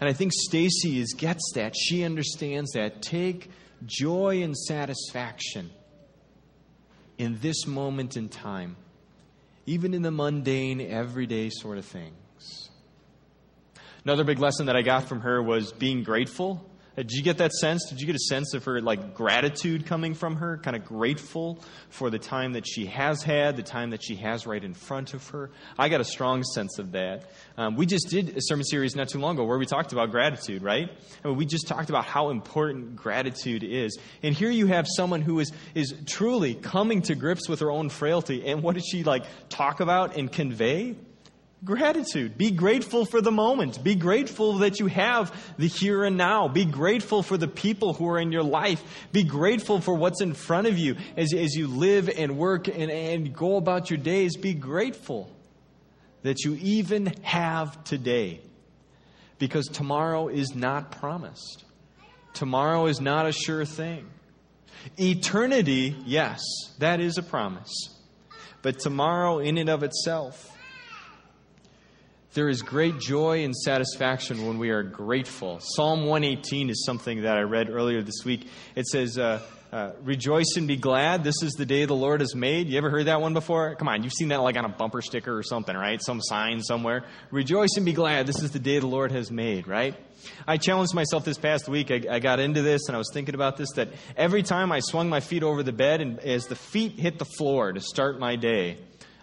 And 0.00 0.08
I 0.08 0.12
think 0.12 0.32
Stacy 0.32 1.00
is 1.00 1.14
gets 1.14 1.52
that. 1.54 1.74
She 1.76 2.04
understands 2.04 2.72
that. 2.72 3.02
Take 3.02 3.50
joy 3.84 4.42
and 4.42 4.56
satisfaction 4.56 5.70
in 7.18 7.38
this 7.40 7.66
moment 7.66 8.16
in 8.16 8.28
time 8.28 8.76
even 9.66 9.94
in 9.94 10.02
the 10.02 10.10
mundane, 10.10 10.80
everyday 10.80 11.50
sort 11.50 11.78
of 11.78 11.84
things. 11.84 12.70
Another 14.04 14.24
big 14.24 14.38
lesson 14.38 14.66
that 14.66 14.76
I 14.76 14.82
got 14.82 15.08
from 15.08 15.20
her 15.20 15.42
was 15.42 15.72
being 15.72 16.02
grateful 16.02 16.68
did 16.96 17.12
you 17.12 17.22
get 17.22 17.38
that 17.38 17.52
sense? 17.52 17.88
Did 17.88 18.00
you 18.00 18.06
get 18.06 18.14
a 18.14 18.20
sense 18.20 18.54
of 18.54 18.64
her 18.64 18.80
like 18.80 19.14
gratitude 19.14 19.86
coming 19.86 20.14
from 20.14 20.36
her? 20.36 20.58
Kind 20.58 20.76
of 20.76 20.84
grateful 20.84 21.62
for 21.90 22.10
the 22.10 22.18
time 22.18 22.52
that 22.52 22.66
she 22.66 22.86
has 22.86 23.22
had, 23.22 23.56
the 23.56 23.62
time 23.62 23.90
that 23.90 24.02
she 24.02 24.14
has 24.16 24.46
right 24.46 24.62
in 24.62 24.74
front 24.74 25.14
of 25.14 25.26
her. 25.30 25.50
I 25.78 25.88
got 25.88 26.00
a 26.00 26.04
strong 26.04 26.44
sense 26.44 26.78
of 26.78 26.92
that. 26.92 27.30
Um, 27.56 27.76
we 27.76 27.86
just 27.86 28.08
did 28.10 28.36
a 28.36 28.40
sermon 28.40 28.64
series 28.64 28.94
not 28.94 29.08
too 29.08 29.18
long 29.18 29.36
ago 29.36 29.44
where 29.44 29.58
we 29.58 29.66
talked 29.66 29.92
about 29.92 30.10
gratitude, 30.10 30.62
right? 30.62 30.88
I 31.24 31.28
mean, 31.28 31.36
we 31.36 31.46
just 31.46 31.66
talked 31.66 31.90
about 31.90 32.04
how 32.04 32.30
important 32.30 32.96
gratitude 32.96 33.64
is. 33.64 33.98
And 34.22 34.34
here 34.34 34.50
you 34.50 34.66
have 34.66 34.86
someone 34.96 35.22
who 35.22 35.40
is 35.40 35.52
is 35.74 35.94
truly 36.06 36.54
coming 36.54 37.02
to 37.02 37.14
grips 37.14 37.48
with 37.48 37.60
her 37.60 37.70
own 37.70 37.88
frailty. 37.88 38.46
And 38.46 38.62
what 38.62 38.74
did 38.74 38.84
she 38.86 39.02
like 39.02 39.24
talk 39.48 39.80
about 39.80 40.16
and 40.16 40.30
convey? 40.30 40.94
Gratitude. 41.64 42.36
Be 42.36 42.50
grateful 42.50 43.06
for 43.06 43.22
the 43.22 43.32
moment. 43.32 43.82
Be 43.82 43.94
grateful 43.94 44.58
that 44.58 44.80
you 44.80 44.86
have 44.86 45.34
the 45.56 45.66
here 45.66 46.04
and 46.04 46.18
now. 46.18 46.46
Be 46.46 46.66
grateful 46.66 47.22
for 47.22 47.38
the 47.38 47.48
people 47.48 47.94
who 47.94 48.06
are 48.08 48.18
in 48.18 48.32
your 48.32 48.42
life. 48.42 48.82
Be 49.12 49.22
grateful 49.22 49.80
for 49.80 49.94
what's 49.94 50.20
in 50.20 50.34
front 50.34 50.66
of 50.66 50.76
you 50.76 50.96
as, 51.16 51.32
as 51.32 51.54
you 51.54 51.66
live 51.66 52.10
and 52.10 52.36
work 52.36 52.68
and, 52.68 52.90
and 52.90 53.34
go 53.34 53.56
about 53.56 53.88
your 53.88 53.98
days. 53.98 54.36
Be 54.36 54.52
grateful 54.52 55.30
that 56.22 56.44
you 56.44 56.58
even 56.60 57.14
have 57.22 57.82
today 57.84 58.40
because 59.38 59.66
tomorrow 59.66 60.28
is 60.28 60.54
not 60.54 60.90
promised. 60.90 61.64
Tomorrow 62.34 62.86
is 62.86 63.00
not 63.00 63.26
a 63.26 63.32
sure 63.32 63.64
thing. 63.64 64.06
Eternity, 64.98 65.96
yes, 66.04 66.42
that 66.78 67.00
is 67.00 67.16
a 67.16 67.22
promise. 67.22 67.72
But 68.60 68.80
tomorrow, 68.80 69.38
in 69.38 69.56
and 69.56 69.70
of 69.70 69.82
itself, 69.82 70.53
there 72.34 72.48
is 72.48 72.62
great 72.62 72.98
joy 72.98 73.44
and 73.44 73.54
satisfaction 73.54 74.46
when 74.46 74.58
we 74.58 74.70
are 74.70 74.82
grateful. 74.82 75.60
Psalm 75.60 76.06
118 76.06 76.68
is 76.68 76.84
something 76.84 77.22
that 77.22 77.38
I 77.38 77.42
read 77.42 77.70
earlier 77.70 78.02
this 78.02 78.24
week. 78.24 78.48
It 78.74 78.86
says, 78.86 79.16
uh, 79.16 79.40
uh, 79.72 79.92
Rejoice 80.02 80.56
and 80.56 80.66
be 80.66 80.76
glad. 80.76 81.22
This 81.22 81.42
is 81.44 81.52
the 81.52 81.64
day 81.64 81.84
the 81.84 81.94
Lord 81.94 82.20
has 82.20 82.34
made. 82.34 82.68
You 82.68 82.76
ever 82.78 82.90
heard 82.90 83.06
that 83.06 83.20
one 83.20 83.34
before? 83.34 83.76
Come 83.76 83.88
on, 83.88 84.02
you've 84.02 84.12
seen 84.12 84.28
that 84.28 84.42
like 84.42 84.56
on 84.56 84.64
a 84.64 84.68
bumper 84.68 85.00
sticker 85.00 85.36
or 85.36 85.44
something, 85.44 85.76
right? 85.76 86.02
Some 86.02 86.20
sign 86.20 86.60
somewhere. 86.60 87.04
Rejoice 87.30 87.70
and 87.76 87.86
be 87.86 87.92
glad. 87.92 88.26
This 88.26 88.42
is 88.42 88.50
the 88.50 88.58
day 88.58 88.80
the 88.80 88.86
Lord 88.88 89.12
has 89.12 89.30
made, 89.30 89.68
right? 89.68 89.94
I 90.46 90.56
challenged 90.56 90.94
myself 90.94 91.24
this 91.24 91.38
past 91.38 91.68
week. 91.68 91.92
I, 91.92 92.02
I 92.10 92.18
got 92.18 92.40
into 92.40 92.62
this 92.62 92.88
and 92.88 92.96
I 92.96 92.98
was 92.98 93.10
thinking 93.12 93.36
about 93.36 93.56
this 93.56 93.70
that 93.76 93.90
every 94.16 94.42
time 94.42 94.72
I 94.72 94.80
swung 94.80 95.08
my 95.08 95.20
feet 95.20 95.44
over 95.44 95.62
the 95.62 95.72
bed 95.72 96.00
and 96.00 96.18
as 96.18 96.46
the 96.46 96.56
feet 96.56 96.98
hit 96.98 97.20
the 97.20 97.24
floor 97.24 97.72
to 97.72 97.80
start 97.80 98.18
my 98.18 98.34
day, 98.34 98.78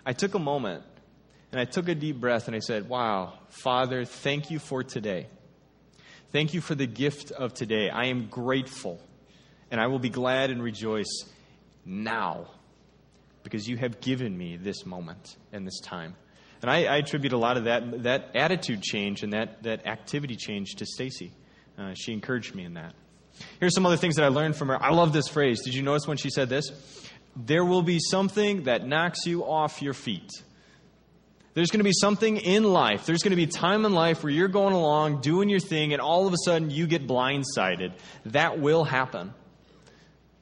I 0.05 0.13
took 0.13 0.33
a 0.33 0.39
moment 0.39 0.83
and 1.51 1.59
I 1.59 1.65
took 1.65 1.89
a 1.89 1.95
deep 1.95 2.19
breath 2.19 2.47
and 2.47 2.55
I 2.55 2.59
said, 2.59 2.87
Wow, 2.87 3.33
Father, 3.49 4.05
thank 4.05 4.51
you 4.51 4.59
for 4.59 4.83
today. 4.83 5.27
Thank 6.31 6.53
you 6.53 6.61
for 6.61 6.75
the 6.75 6.87
gift 6.87 7.31
of 7.31 7.53
today. 7.53 7.89
I 7.89 8.05
am 8.05 8.27
grateful, 8.27 9.01
and 9.69 9.81
I 9.81 9.87
will 9.87 9.99
be 9.99 10.09
glad 10.09 10.49
and 10.49 10.63
rejoice 10.63 11.25
now 11.85 12.47
because 13.43 13.67
you 13.67 13.75
have 13.77 13.99
given 13.99 14.37
me 14.37 14.55
this 14.55 14.85
moment 14.85 15.35
and 15.51 15.67
this 15.67 15.79
time. 15.81 16.15
And 16.61 16.69
I, 16.69 16.85
I 16.85 16.97
attribute 16.97 17.33
a 17.33 17.37
lot 17.37 17.57
of 17.57 17.65
that, 17.65 18.03
that 18.03 18.35
attitude 18.35 18.81
change 18.81 19.23
and 19.23 19.33
that, 19.33 19.63
that 19.63 19.87
activity 19.87 20.35
change 20.35 20.75
to 20.75 20.85
Stacy. 20.85 21.33
Uh, 21.77 21.93
she 21.95 22.13
encouraged 22.13 22.53
me 22.53 22.63
in 22.63 22.75
that. 22.75 22.93
Here's 23.59 23.73
some 23.73 23.85
other 23.85 23.97
things 23.97 24.15
that 24.17 24.25
I 24.25 24.27
learned 24.27 24.55
from 24.55 24.67
her. 24.67 24.81
I 24.81 24.91
love 24.91 25.11
this 25.11 25.27
phrase. 25.27 25.61
Did 25.63 25.73
you 25.73 25.81
notice 25.81 26.07
when 26.07 26.17
she 26.17 26.29
said 26.29 26.49
this? 26.49 26.69
There 27.35 27.65
will 27.65 27.81
be 27.81 27.99
something 27.99 28.63
that 28.63 28.85
knocks 28.85 29.25
you 29.25 29.43
off 29.43 29.81
your 29.81 29.93
feet. 29.93 30.29
There's 31.53 31.69
going 31.69 31.79
to 31.79 31.85
be 31.85 31.93
something 31.93 32.37
in 32.37 32.63
life. 32.63 33.05
There's 33.05 33.23
going 33.23 33.31
to 33.31 33.35
be 33.35 33.47
time 33.47 33.85
in 33.85 33.93
life 33.93 34.23
where 34.23 34.31
you're 34.31 34.47
going 34.47 34.73
along, 34.73 35.21
doing 35.21 35.49
your 35.49 35.59
thing, 35.59 35.91
and 35.91 36.01
all 36.01 36.25
of 36.25 36.33
a 36.33 36.37
sudden 36.45 36.69
you 36.69 36.87
get 36.87 37.07
blindsided. 37.07 37.91
That 38.27 38.59
will 38.59 38.85
happen. 38.85 39.33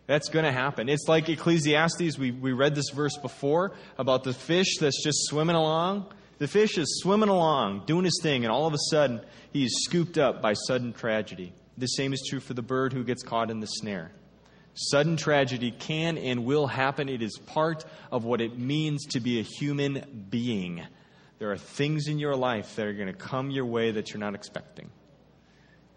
That's 0.06 0.30
going 0.30 0.46
to 0.46 0.52
happen. 0.52 0.90
It's 0.90 1.08
like 1.08 1.30
Ecclesiastes. 1.30 2.18
We, 2.18 2.32
we 2.32 2.52
read 2.52 2.76
this 2.76 2.90
verse 2.90 3.18
before 3.18 3.74
about 3.98 4.24
the 4.24 4.34
fish 4.34 4.78
that's 4.80 5.04
just 5.04 5.18
swimming 5.26 5.56
along. 5.56 6.06
The 6.40 6.48
fish 6.48 6.78
is 6.78 7.00
swimming 7.02 7.30
along, 7.30 7.84
doing 7.86 8.06
his 8.06 8.20
thing, 8.22 8.44
and 8.44 8.52
all 8.52 8.66
of 8.66 8.74
a 8.74 8.80
sudden 8.90 9.22
he's 9.52 9.72
scooped 9.82 10.18
up 10.18 10.42
by 10.42 10.54
sudden 10.54 10.94
tragedy. 10.94 11.54
The 11.78 11.88
same 11.88 12.14
is 12.14 12.26
true 12.30 12.40
for 12.40 12.54
the 12.54 12.62
bird 12.62 12.94
who 12.94 13.04
gets 13.04 13.24
caught 13.24 13.52
in 13.52 13.60
the 13.60 13.68
snare. 13.68 14.12
Sudden 14.74 15.18
tragedy 15.18 15.72
can 15.72 16.18
and 16.18 16.46
will 16.46 16.68
happen. 16.68 17.10
It 17.10 17.22
is 17.22 17.38
part 17.46 17.84
of 18.12 18.24
what 18.24 18.42
it 18.42 18.58
means 18.58 19.06
to 19.08 19.20
be 19.20 19.40
a 19.40 19.44
human 19.44 20.26
being. 20.30 20.84
There 21.40 21.52
are 21.52 21.58
things 21.58 22.08
in 22.08 22.20
your 22.20 22.36
life 22.36 22.76
that 22.76 22.86
are 22.86 22.94
going 22.94 23.08
to 23.08 23.14
come 23.14 23.50
your 23.50 23.66
way 23.66 23.92
that 23.92 24.12
you're 24.12 24.20
not 24.20 24.36
expecting. 24.36 24.90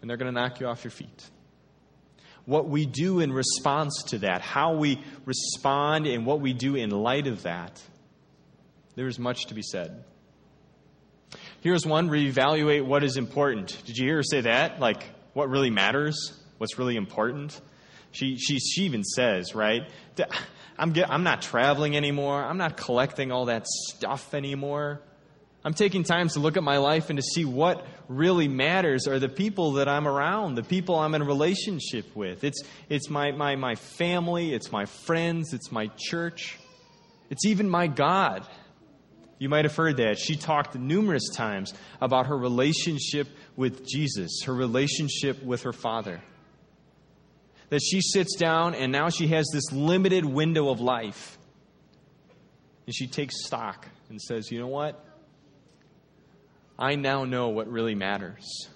And 0.01 0.09
they're 0.09 0.17
going 0.17 0.33
to 0.33 0.41
knock 0.41 0.59
you 0.59 0.67
off 0.67 0.83
your 0.83 0.91
feet. 0.91 1.29
what 2.45 2.67
we 2.67 2.85
do 2.85 3.19
in 3.19 3.31
response 3.31 4.03
to 4.07 4.19
that, 4.19 4.41
how 4.41 4.75
we 4.75 5.01
respond, 5.25 6.07
and 6.07 6.25
what 6.25 6.41
we 6.41 6.53
do 6.53 6.75
in 6.75 6.89
light 6.89 7.27
of 7.27 7.43
that. 7.43 7.81
There 8.95 9.07
is 9.07 9.17
much 9.17 9.45
to 9.47 9.53
be 9.53 9.61
said. 9.61 10.03
Here's 11.61 11.85
one 11.85 12.09
reevaluate 12.09 12.85
what 12.85 13.03
is 13.03 13.17
important. 13.17 13.81
Did 13.85 13.97
you 13.97 14.07
hear 14.07 14.17
her 14.17 14.23
say 14.23 14.41
that? 14.41 14.79
Like, 14.79 15.03
what 15.33 15.49
really 15.49 15.69
matters? 15.69 16.33
What's 16.57 16.77
really 16.77 16.95
important? 16.95 17.59
She, 18.11 18.37
she, 18.37 18.59
she 18.59 18.83
even 18.83 19.03
says, 19.03 19.55
right? 19.55 19.89
I'm, 20.77 20.91
get, 20.91 21.09
I'm 21.09 21.23
not 21.23 21.41
traveling 21.41 21.95
anymore. 21.95 22.43
I'm 22.43 22.57
not 22.57 22.77
collecting 22.77 23.31
all 23.31 23.45
that 23.45 23.65
stuff 23.65 24.33
anymore. 24.33 25.01
I'm 25.65 25.73
taking 25.73 26.03
time 26.03 26.27
to 26.29 26.39
look 26.39 26.57
at 26.57 26.63
my 26.63 26.77
life 26.77 27.09
and 27.09 27.17
to 27.17 27.23
see 27.23 27.45
what 27.45 27.85
really 28.09 28.49
matters 28.49 29.07
are 29.07 29.17
the 29.17 29.29
people 29.29 29.73
that 29.73 29.87
I'm 29.87 30.07
around, 30.07 30.55
the 30.55 30.63
people 30.63 30.95
I'm 30.95 31.15
in 31.15 31.21
a 31.21 31.25
relationship 31.25 32.13
with. 32.15 32.43
It's, 32.43 32.61
it's 32.89 33.09
my, 33.09 33.31
my, 33.31 33.55
my 33.55 33.75
family, 33.75 34.53
it's 34.53 34.71
my 34.71 34.85
friends, 34.85 35.53
it's 35.53 35.71
my 35.71 35.89
church, 35.97 36.57
it's 37.29 37.45
even 37.45 37.69
my 37.69 37.87
God. 37.87 38.45
You 39.39 39.49
might 39.49 39.65
have 39.65 39.75
heard 39.75 39.97
that. 39.97 40.19
She 40.19 40.35
talked 40.35 40.75
numerous 40.75 41.29
times 41.33 41.73
about 42.01 42.27
her 42.27 42.37
relationship 42.37 43.27
with 43.55 43.87
Jesus, 43.87 44.41
her 44.45 44.53
relationship 44.53 45.41
with 45.43 45.63
her 45.63 45.73
Father. 45.73 46.21
That 47.69 47.81
she 47.81 48.01
sits 48.01 48.35
down 48.35 48.75
and 48.75 48.91
now 48.91 49.09
she 49.09 49.27
has 49.27 49.47
this 49.51 49.71
limited 49.71 50.25
window 50.25 50.69
of 50.69 50.81
life. 50.81 51.37
And 52.85 52.93
she 52.93 53.07
takes 53.07 53.45
stock 53.45 53.87
and 54.09 54.21
says, 54.21 54.51
you 54.51 54.59
know 54.59 54.67
what? 54.67 55.03
I 56.77 56.95
now 56.95 57.25
know 57.25 57.49
what 57.49 57.67
really 57.67 57.95
matters. 57.95 58.67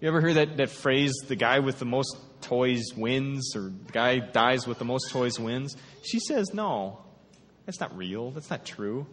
You 0.00 0.08
ever 0.08 0.20
hear 0.20 0.34
that, 0.34 0.56
that 0.58 0.70
phrase, 0.70 1.12
the 1.26 1.36
guy 1.36 1.58
with 1.58 1.78
the 1.78 1.84
most 1.84 2.16
toys 2.40 2.84
wins, 2.96 3.56
or 3.56 3.62
the 3.62 3.92
guy 3.92 4.18
dies 4.18 4.66
with 4.66 4.78
the 4.78 4.84
most 4.84 5.10
toys 5.10 5.40
wins? 5.40 5.76
She 6.02 6.20
says, 6.20 6.54
no, 6.54 7.00
that's 7.66 7.80
not 7.80 7.96
real. 7.96 8.30
That's 8.30 8.50
not 8.50 8.64
true. 8.64 9.06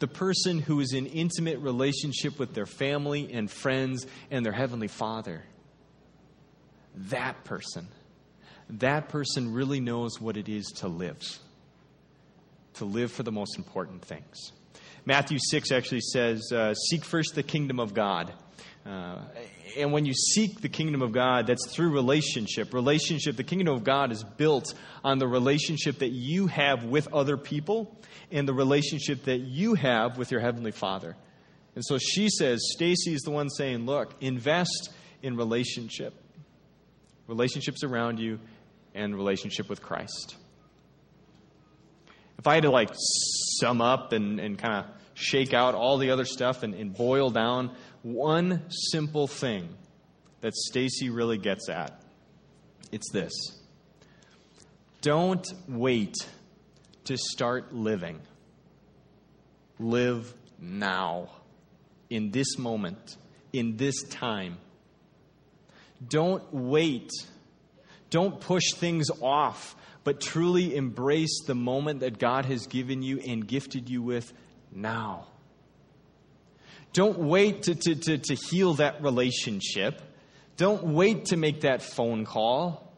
The 0.00 0.08
person 0.08 0.58
who 0.60 0.80
is 0.80 0.92
in 0.92 1.06
intimate 1.06 1.58
relationship 1.58 2.38
with 2.38 2.54
their 2.54 2.66
family 2.66 3.32
and 3.32 3.50
friends 3.50 4.06
and 4.30 4.44
their 4.44 4.52
Heavenly 4.52 4.88
Father, 4.88 5.44
that 6.94 7.44
person, 7.44 7.88
that 8.70 9.08
person 9.08 9.52
really 9.52 9.80
knows 9.80 10.20
what 10.20 10.36
it 10.36 10.48
is 10.48 10.66
to 10.78 10.88
live, 10.88 11.20
to 12.74 12.84
live 12.84 13.12
for 13.12 13.22
the 13.22 13.32
most 13.32 13.56
important 13.56 14.04
things. 14.04 14.52
Matthew 15.04 15.38
6 15.40 15.72
actually 15.72 16.00
says, 16.00 16.52
uh, 16.52 16.74
Seek 16.74 17.04
first 17.04 17.34
the 17.34 17.42
kingdom 17.42 17.80
of 17.80 17.94
God. 17.94 18.32
Uh, 18.84 19.18
and 19.76 19.92
when 19.92 20.06
you 20.06 20.14
seek 20.14 20.60
the 20.60 20.68
kingdom 20.68 21.02
of 21.02 21.12
God, 21.12 21.46
that's 21.46 21.74
through 21.74 21.90
relationship. 21.90 22.72
Relationship, 22.72 23.36
the 23.36 23.44
kingdom 23.44 23.74
of 23.74 23.84
God 23.84 24.12
is 24.12 24.24
built 24.24 24.72
on 25.04 25.18
the 25.18 25.28
relationship 25.28 25.98
that 25.98 26.10
you 26.10 26.46
have 26.46 26.84
with 26.84 27.12
other 27.12 27.36
people 27.36 27.96
and 28.30 28.48
the 28.48 28.54
relationship 28.54 29.24
that 29.24 29.40
you 29.40 29.74
have 29.74 30.16
with 30.16 30.30
your 30.30 30.40
Heavenly 30.40 30.72
Father. 30.72 31.16
And 31.74 31.84
so 31.84 31.98
she 31.98 32.28
says, 32.28 32.60
Stacy 32.72 33.12
is 33.12 33.20
the 33.22 33.30
one 33.30 33.48
saying, 33.50 33.86
Look, 33.86 34.14
invest 34.20 34.90
in 35.22 35.36
relationship, 35.36 36.14
relationships 37.26 37.84
around 37.84 38.18
you, 38.18 38.40
and 38.94 39.14
relationship 39.14 39.68
with 39.68 39.82
Christ. 39.82 40.36
If 42.38 42.46
I 42.46 42.54
had 42.54 42.62
to 42.62 42.70
like 42.70 42.90
sum 43.60 43.80
up 43.80 44.12
and, 44.12 44.38
and 44.38 44.58
kind 44.58 44.74
of 44.74 44.86
shake 45.14 45.52
out 45.52 45.74
all 45.74 45.98
the 45.98 46.10
other 46.10 46.24
stuff 46.24 46.62
and, 46.62 46.74
and 46.74 46.94
boil 46.94 47.30
down 47.30 47.74
one 48.02 48.62
simple 48.70 49.26
thing 49.26 49.68
that 50.40 50.54
Stacy 50.54 51.10
really 51.10 51.38
gets 51.38 51.68
at. 51.68 52.00
It's 52.92 53.10
this. 53.12 53.32
Don't 55.00 55.46
wait 55.66 56.14
to 57.04 57.16
start 57.16 57.74
living. 57.74 58.20
Live 59.78 60.32
now, 60.60 61.28
in 62.10 62.30
this 62.30 62.58
moment, 62.58 63.16
in 63.52 63.76
this 63.76 64.02
time. 64.04 64.58
Don't 66.06 66.52
wait. 66.52 67.10
Don't 68.10 68.40
push 68.40 68.72
things 68.74 69.08
off, 69.20 69.76
but 70.08 70.22
truly 70.22 70.74
embrace 70.74 71.42
the 71.46 71.54
moment 71.54 72.00
that 72.00 72.18
God 72.18 72.46
has 72.46 72.66
given 72.66 73.02
you 73.02 73.18
and 73.18 73.46
gifted 73.46 73.90
you 73.90 74.00
with 74.00 74.32
now. 74.72 75.26
Don't 76.94 77.18
wait 77.18 77.64
to, 77.64 77.74
to, 77.74 77.94
to, 77.94 78.16
to 78.16 78.34
heal 78.34 78.72
that 78.76 79.02
relationship. 79.02 80.00
Don't 80.56 80.82
wait 80.82 81.26
to 81.26 81.36
make 81.36 81.60
that 81.60 81.82
phone 81.82 82.24
call. 82.24 82.90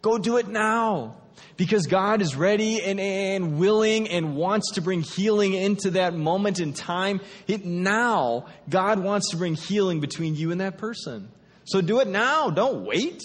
Go 0.00 0.16
do 0.16 0.36
it 0.36 0.46
now. 0.46 1.16
Because 1.56 1.88
God 1.88 2.22
is 2.22 2.36
ready 2.36 2.84
and, 2.84 3.00
and 3.00 3.58
willing 3.58 4.08
and 4.08 4.36
wants 4.36 4.74
to 4.74 4.80
bring 4.80 5.02
healing 5.02 5.54
into 5.54 5.90
that 5.90 6.14
moment 6.14 6.60
in 6.60 6.72
time. 6.72 7.20
It, 7.48 7.64
now, 7.64 8.46
God 8.70 9.00
wants 9.00 9.32
to 9.32 9.38
bring 9.38 9.56
healing 9.56 9.98
between 9.98 10.36
you 10.36 10.52
and 10.52 10.60
that 10.60 10.78
person. 10.78 11.30
So 11.64 11.80
do 11.80 11.98
it 11.98 12.06
now. 12.06 12.50
Don't 12.50 12.84
wait. 12.84 13.24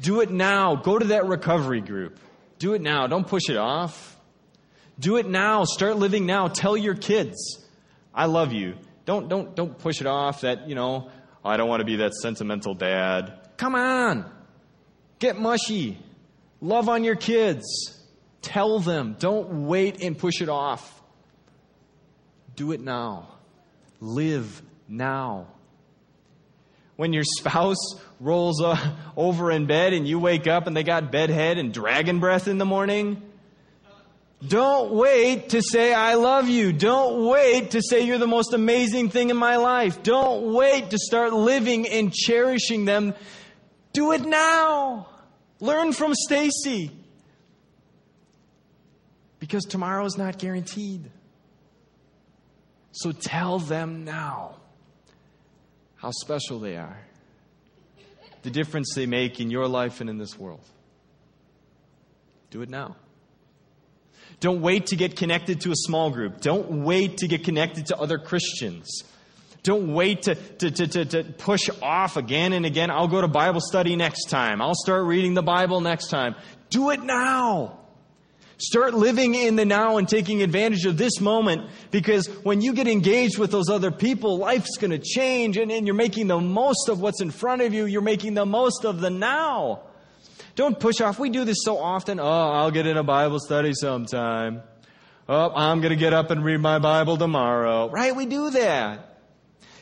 Do 0.00 0.20
it 0.20 0.30
now. 0.30 0.76
Go 0.76 0.98
to 0.98 1.06
that 1.06 1.26
recovery 1.26 1.80
group. 1.80 2.18
Do 2.58 2.74
it 2.74 2.82
now. 2.82 3.06
Don't 3.06 3.26
push 3.26 3.48
it 3.48 3.56
off. 3.56 4.16
Do 4.98 5.16
it 5.16 5.26
now. 5.26 5.64
Start 5.64 5.96
living 5.96 6.26
now. 6.26 6.48
Tell 6.48 6.76
your 6.76 6.94
kids, 6.94 7.64
I 8.14 8.26
love 8.26 8.52
you. 8.52 8.74
Don't, 9.04 9.28
don't, 9.28 9.54
don't 9.56 9.78
push 9.78 10.00
it 10.00 10.06
off 10.06 10.42
that, 10.42 10.68
you 10.68 10.74
know, 10.74 11.10
oh, 11.44 11.48
I 11.48 11.56
don't 11.56 11.68
want 11.68 11.80
to 11.80 11.86
be 11.86 11.96
that 11.96 12.14
sentimental 12.14 12.74
dad. 12.74 13.48
Come 13.56 13.74
on. 13.74 14.30
Get 15.18 15.38
mushy. 15.38 15.98
Love 16.60 16.88
on 16.88 17.04
your 17.04 17.16
kids. 17.16 17.64
Tell 18.42 18.80
them. 18.80 19.16
Don't 19.18 19.66
wait 19.66 20.02
and 20.02 20.16
push 20.16 20.40
it 20.40 20.48
off. 20.48 21.02
Do 22.54 22.72
it 22.72 22.80
now. 22.80 23.28
Live 24.00 24.62
now. 24.88 25.48
When 26.98 27.12
your 27.12 27.22
spouse 27.22 27.94
rolls 28.18 28.60
uh, 28.60 28.76
over 29.16 29.52
in 29.52 29.66
bed 29.66 29.92
and 29.92 30.06
you 30.06 30.18
wake 30.18 30.48
up 30.48 30.66
and 30.66 30.76
they 30.76 30.82
got 30.82 31.12
bedhead 31.12 31.56
and 31.56 31.72
dragon 31.72 32.18
breath 32.18 32.48
in 32.48 32.58
the 32.58 32.64
morning, 32.64 33.22
don't 34.44 34.90
wait 34.90 35.50
to 35.50 35.62
say, 35.62 35.94
I 35.94 36.14
love 36.14 36.48
you. 36.48 36.72
Don't 36.72 37.28
wait 37.28 37.70
to 37.70 37.82
say 37.82 38.00
you're 38.00 38.18
the 38.18 38.26
most 38.26 38.52
amazing 38.52 39.10
thing 39.10 39.30
in 39.30 39.36
my 39.36 39.58
life. 39.58 40.02
Don't 40.02 40.52
wait 40.52 40.90
to 40.90 40.98
start 40.98 41.32
living 41.32 41.86
and 41.86 42.12
cherishing 42.12 42.84
them. 42.84 43.14
Do 43.92 44.10
it 44.10 44.22
now. 44.22 45.06
Learn 45.60 45.92
from 45.92 46.14
Stacy. 46.16 46.90
Because 49.38 49.66
tomorrow 49.66 50.04
is 50.04 50.18
not 50.18 50.36
guaranteed. 50.36 51.12
So 52.90 53.12
tell 53.12 53.60
them 53.60 54.04
now 54.04 54.57
how 55.98 56.10
special 56.10 56.58
they 56.58 56.76
are, 56.76 56.98
the 58.42 58.50
difference 58.50 58.94
they 58.94 59.06
make 59.06 59.40
in 59.40 59.50
your 59.50 59.68
life 59.68 60.00
and 60.00 60.08
in 60.08 60.18
this 60.18 60.38
world. 60.38 60.64
Do 62.50 62.62
it 62.62 62.70
now. 62.70 62.96
Don't 64.40 64.62
wait 64.62 64.86
to 64.86 64.96
get 64.96 65.16
connected 65.16 65.60
to 65.62 65.72
a 65.72 65.76
small 65.76 66.10
group. 66.10 66.40
Don't 66.40 66.84
wait 66.84 67.18
to 67.18 67.28
get 67.28 67.44
connected 67.44 67.86
to 67.86 67.96
other 67.96 68.18
Christians. 68.18 69.02
Don't 69.64 69.92
wait 69.92 70.22
to, 70.22 70.34
to, 70.34 70.70
to, 70.70 71.04
to, 71.04 71.24
push 71.24 71.68
off 71.82 72.16
again 72.16 72.52
and 72.52 72.64
again. 72.64 72.90
I'll 72.90 73.08
go 73.08 73.20
to 73.20 73.28
Bible 73.28 73.60
study 73.60 73.96
next 73.96 74.26
time. 74.26 74.62
I'll 74.62 74.76
start 74.76 75.04
reading 75.04 75.34
the 75.34 75.42
Bible 75.42 75.80
next 75.80 76.08
time. 76.08 76.36
Do 76.70 76.90
it 76.90 77.02
now. 77.02 77.80
Start 78.60 78.92
living 78.92 79.36
in 79.36 79.54
the 79.54 79.64
now 79.64 79.98
and 79.98 80.08
taking 80.08 80.42
advantage 80.42 80.84
of 80.84 80.96
this 80.98 81.20
moment 81.20 81.70
because 81.92 82.26
when 82.42 82.60
you 82.60 82.72
get 82.72 82.88
engaged 82.88 83.38
with 83.38 83.52
those 83.52 83.68
other 83.68 83.92
people, 83.92 84.38
life's 84.38 84.76
going 84.78 84.90
to 84.90 84.98
change 84.98 85.56
and, 85.56 85.70
and 85.70 85.86
you're 85.86 85.94
making 85.94 86.26
the 86.26 86.40
most 86.40 86.88
of 86.88 87.00
what's 87.00 87.20
in 87.20 87.30
front 87.30 87.62
of 87.62 87.72
you. 87.72 87.84
You're 87.84 88.02
making 88.02 88.34
the 88.34 88.44
most 88.44 88.84
of 88.84 89.00
the 89.00 89.10
now. 89.10 89.82
Don't 90.56 90.78
push 90.80 91.00
off. 91.00 91.20
We 91.20 91.30
do 91.30 91.44
this 91.44 91.58
so 91.62 91.78
often. 91.78 92.18
Oh, 92.18 92.24
I'll 92.24 92.72
get 92.72 92.84
in 92.84 92.96
a 92.96 93.04
Bible 93.04 93.38
study 93.38 93.74
sometime. 93.74 94.62
Oh, 95.28 95.52
I'm 95.54 95.80
going 95.80 95.90
to 95.90 95.96
get 95.96 96.12
up 96.12 96.32
and 96.32 96.44
read 96.44 96.58
my 96.58 96.80
Bible 96.80 97.16
tomorrow. 97.16 97.88
Right? 97.90 98.16
We 98.16 98.26
do 98.26 98.50
that. 98.50 99.20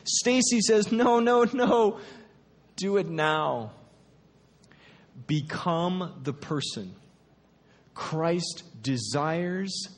Stacy 0.04 0.60
says, 0.60 0.92
no, 0.92 1.20
no, 1.20 1.46
no. 1.50 1.98
Do 2.76 2.98
it 2.98 3.08
now. 3.08 3.72
Become 5.26 6.20
the 6.24 6.34
person 6.34 6.94
Christ 7.96 8.62
desires, 8.80 9.88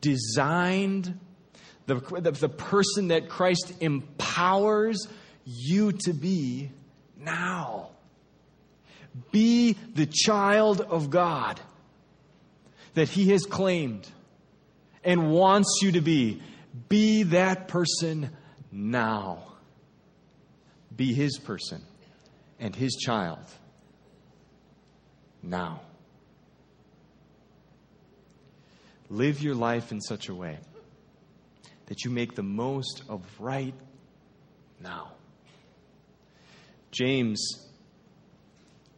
designed, 0.00 1.20
the, 1.86 1.94
the, 1.94 2.32
the 2.32 2.48
person 2.48 3.08
that 3.08 3.28
Christ 3.28 3.74
empowers 3.78 5.06
you 5.44 5.92
to 5.92 6.12
be 6.12 6.72
now. 7.16 7.90
Be 9.30 9.76
the 9.94 10.06
child 10.06 10.80
of 10.80 11.10
God 11.10 11.60
that 12.94 13.08
He 13.08 13.30
has 13.30 13.44
claimed 13.44 14.08
and 15.04 15.30
wants 15.30 15.78
you 15.82 15.92
to 15.92 16.00
be. 16.00 16.42
Be 16.88 17.22
that 17.24 17.68
person 17.68 18.30
now. 18.72 19.44
Be 20.96 21.14
His 21.14 21.38
person 21.38 21.82
and 22.58 22.74
his 22.74 22.96
child 22.96 23.44
now. 25.42 25.80
Live 29.10 29.40
your 29.40 29.54
life 29.54 29.90
in 29.90 30.00
such 30.00 30.28
a 30.28 30.34
way 30.34 30.58
that 31.86 32.04
you 32.04 32.10
make 32.10 32.34
the 32.34 32.42
most 32.42 33.02
of 33.08 33.22
right 33.38 33.74
now. 34.80 35.12
James 36.90 37.66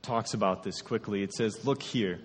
talks 0.03 0.35
about 0.35 0.63
this 0.63 0.83
quickly. 0.83 1.23
It 1.23 1.33
says, 1.33 1.65
Look 1.65 1.83
here, 1.83 2.19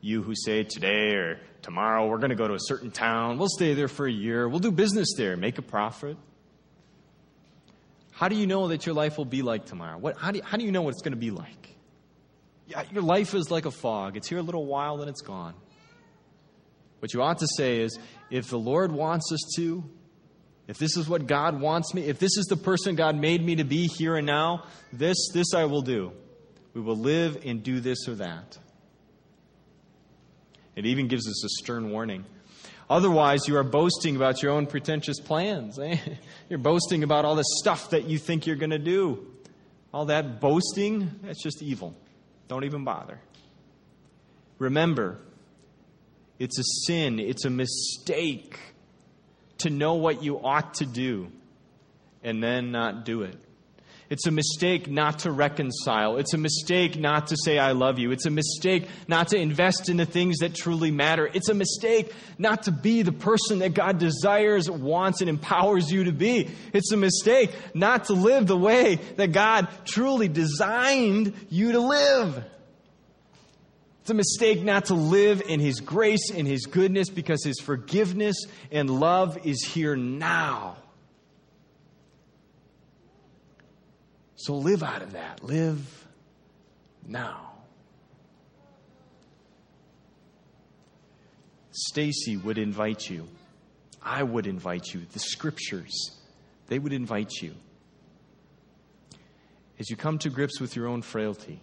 you 0.00 0.22
who 0.22 0.34
say 0.34 0.62
today 0.62 1.14
or 1.14 1.40
tomorrow 1.62 2.06
we're 2.06 2.18
going 2.18 2.30
to 2.30 2.36
go 2.36 2.46
to 2.46 2.54
a 2.54 2.60
certain 2.60 2.90
town, 2.90 3.38
we'll 3.38 3.48
stay 3.48 3.74
there 3.74 3.88
for 3.88 4.06
a 4.06 4.12
year, 4.12 4.48
we'll 4.48 4.60
do 4.60 4.70
business 4.70 5.14
there, 5.16 5.36
make 5.36 5.58
a 5.58 5.62
profit. 5.62 6.16
How 8.12 8.28
do 8.28 8.36
you 8.36 8.46
know 8.46 8.68
that 8.68 8.86
your 8.86 8.94
life 8.94 9.18
will 9.18 9.26
be 9.26 9.42
like 9.42 9.66
tomorrow? 9.66 9.98
What, 9.98 10.16
how, 10.16 10.30
do 10.30 10.38
you, 10.38 10.44
how 10.44 10.56
do 10.56 10.64
you 10.64 10.72
know 10.72 10.82
what 10.82 10.90
it's 10.90 11.02
going 11.02 11.12
to 11.12 11.18
be 11.18 11.30
like? 11.30 11.74
Yeah, 12.66 12.82
your 12.90 13.02
life 13.02 13.34
is 13.34 13.50
like 13.50 13.66
a 13.66 13.70
fog. 13.70 14.16
It's 14.16 14.28
here 14.28 14.38
a 14.38 14.42
little 14.42 14.64
while, 14.64 14.96
then 14.96 15.08
it's 15.08 15.20
gone. 15.20 15.54
What 17.06 17.14
you 17.14 17.22
ought 17.22 17.38
to 17.38 17.46
say 17.56 17.82
is 17.82 17.96
if 18.30 18.50
the 18.50 18.58
Lord 18.58 18.90
wants 18.90 19.30
us 19.30 19.38
to, 19.54 19.88
if 20.66 20.76
this 20.76 20.96
is 20.96 21.08
what 21.08 21.28
God 21.28 21.60
wants 21.60 21.94
me, 21.94 22.02
if 22.02 22.18
this 22.18 22.36
is 22.36 22.46
the 22.46 22.56
person 22.56 22.96
God 22.96 23.14
made 23.14 23.46
me 23.46 23.54
to 23.54 23.62
be 23.62 23.86
here 23.86 24.16
and 24.16 24.26
now, 24.26 24.64
this, 24.92 25.28
this 25.32 25.54
I 25.54 25.66
will 25.66 25.82
do. 25.82 26.10
We 26.74 26.80
will 26.80 26.96
live 26.96 27.44
and 27.46 27.62
do 27.62 27.78
this 27.78 28.08
or 28.08 28.16
that. 28.16 28.58
It 30.74 30.86
even 30.86 31.06
gives 31.06 31.28
us 31.28 31.44
a 31.44 31.48
stern 31.62 31.90
warning. 31.90 32.24
Otherwise, 32.90 33.46
you 33.46 33.56
are 33.56 33.62
boasting 33.62 34.16
about 34.16 34.42
your 34.42 34.50
own 34.50 34.66
pretentious 34.66 35.20
plans. 35.20 35.78
Eh? 35.78 35.98
You're 36.48 36.58
boasting 36.58 37.04
about 37.04 37.24
all 37.24 37.36
the 37.36 37.44
stuff 37.60 37.90
that 37.90 38.08
you 38.08 38.18
think 38.18 38.48
you're 38.48 38.56
going 38.56 38.70
to 38.70 38.80
do. 38.80 39.28
All 39.94 40.06
that 40.06 40.40
boasting, 40.40 41.20
that's 41.22 41.40
just 41.40 41.62
evil. 41.62 41.96
Don't 42.48 42.64
even 42.64 42.82
bother. 42.82 43.20
Remember, 44.58 45.20
it's 46.38 46.58
a 46.58 46.64
sin, 46.86 47.18
it's 47.18 47.44
a 47.44 47.50
mistake 47.50 48.58
to 49.58 49.70
know 49.70 49.94
what 49.94 50.22
you 50.22 50.38
ought 50.38 50.74
to 50.74 50.86
do 50.86 51.30
and 52.22 52.42
then 52.42 52.72
not 52.72 53.04
do 53.04 53.22
it. 53.22 53.36
It's 54.08 54.26
a 54.26 54.30
mistake 54.30 54.88
not 54.88 55.20
to 55.20 55.32
reconcile. 55.32 56.18
It's 56.18 56.32
a 56.32 56.38
mistake 56.38 56.96
not 56.96 57.28
to 57.28 57.36
say, 57.36 57.58
I 57.58 57.72
love 57.72 57.98
you. 57.98 58.12
It's 58.12 58.26
a 58.26 58.30
mistake 58.30 58.88
not 59.08 59.28
to 59.28 59.36
invest 59.36 59.88
in 59.88 59.96
the 59.96 60.06
things 60.06 60.38
that 60.38 60.54
truly 60.54 60.92
matter. 60.92 61.28
It's 61.32 61.48
a 61.48 61.54
mistake 61.54 62.12
not 62.38 62.64
to 62.64 62.72
be 62.72 63.02
the 63.02 63.12
person 63.12 63.58
that 63.60 63.74
God 63.74 63.98
desires, 63.98 64.70
wants, 64.70 65.22
and 65.22 65.28
empowers 65.28 65.90
you 65.90 66.04
to 66.04 66.12
be. 66.12 66.48
It's 66.72 66.92
a 66.92 66.96
mistake 66.96 67.50
not 67.74 68.04
to 68.04 68.12
live 68.12 68.46
the 68.46 68.56
way 68.56 69.00
that 69.16 69.32
God 69.32 69.66
truly 69.84 70.28
designed 70.28 71.32
you 71.50 71.72
to 71.72 71.80
live. 71.80 72.44
It's 74.06 74.10
a 74.12 74.14
mistake 74.14 74.62
not 74.62 74.84
to 74.84 74.94
live 74.94 75.42
in 75.48 75.58
His 75.58 75.80
grace 75.80 76.30
and 76.32 76.46
His 76.46 76.66
goodness 76.66 77.08
because 77.08 77.42
His 77.42 77.58
forgiveness 77.58 78.36
and 78.70 78.88
love 78.88 79.44
is 79.44 79.64
here 79.64 79.96
now. 79.96 80.76
So 84.36 84.54
live 84.54 84.84
out 84.84 85.02
of 85.02 85.14
that. 85.14 85.42
Live 85.42 86.06
now. 87.04 87.54
Stacy 91.72 92.36
would 92.36 92.58
invite 92.58 93.10
you. 93.10 93.26
I 94.00 94.22
would 94.22 94.46
invite 94.46 94.94
you. 94.94 95.04
The 95.14 95.18
scriptures, 95.18 96.12
they 96.68 96.78
would 96.78 96.92
invite 96.92 97.32
you. 97.42 97.56
As 99.80 99.90
you 99.90 99.96
come 99.96 100.18
to 100.18 100.30
grips 100.30 100.60
with 100.60 100.76
your 100.76 100.86
own 100.86 101.02
frailty, 101.02 101.60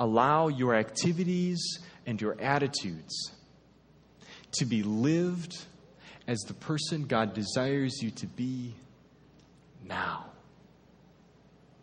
allow 0.00 0.48
your 0.48 0.74
activities 0.74 1.78
and 2.06 2.20
your 2.20 2.40
attitudes 2.40 3.32
to 4.52 4.64
be 4.64 4.82
lived 4.82 5.56
as 6.26 6.40
the 6.40 6.54
person 6.54 7.04
God 7.04 7.34
desires 7.34 8.02
you 8.02 8.10
to 8.12 8.26
be 8.26 8.74
now. 9.86 10.26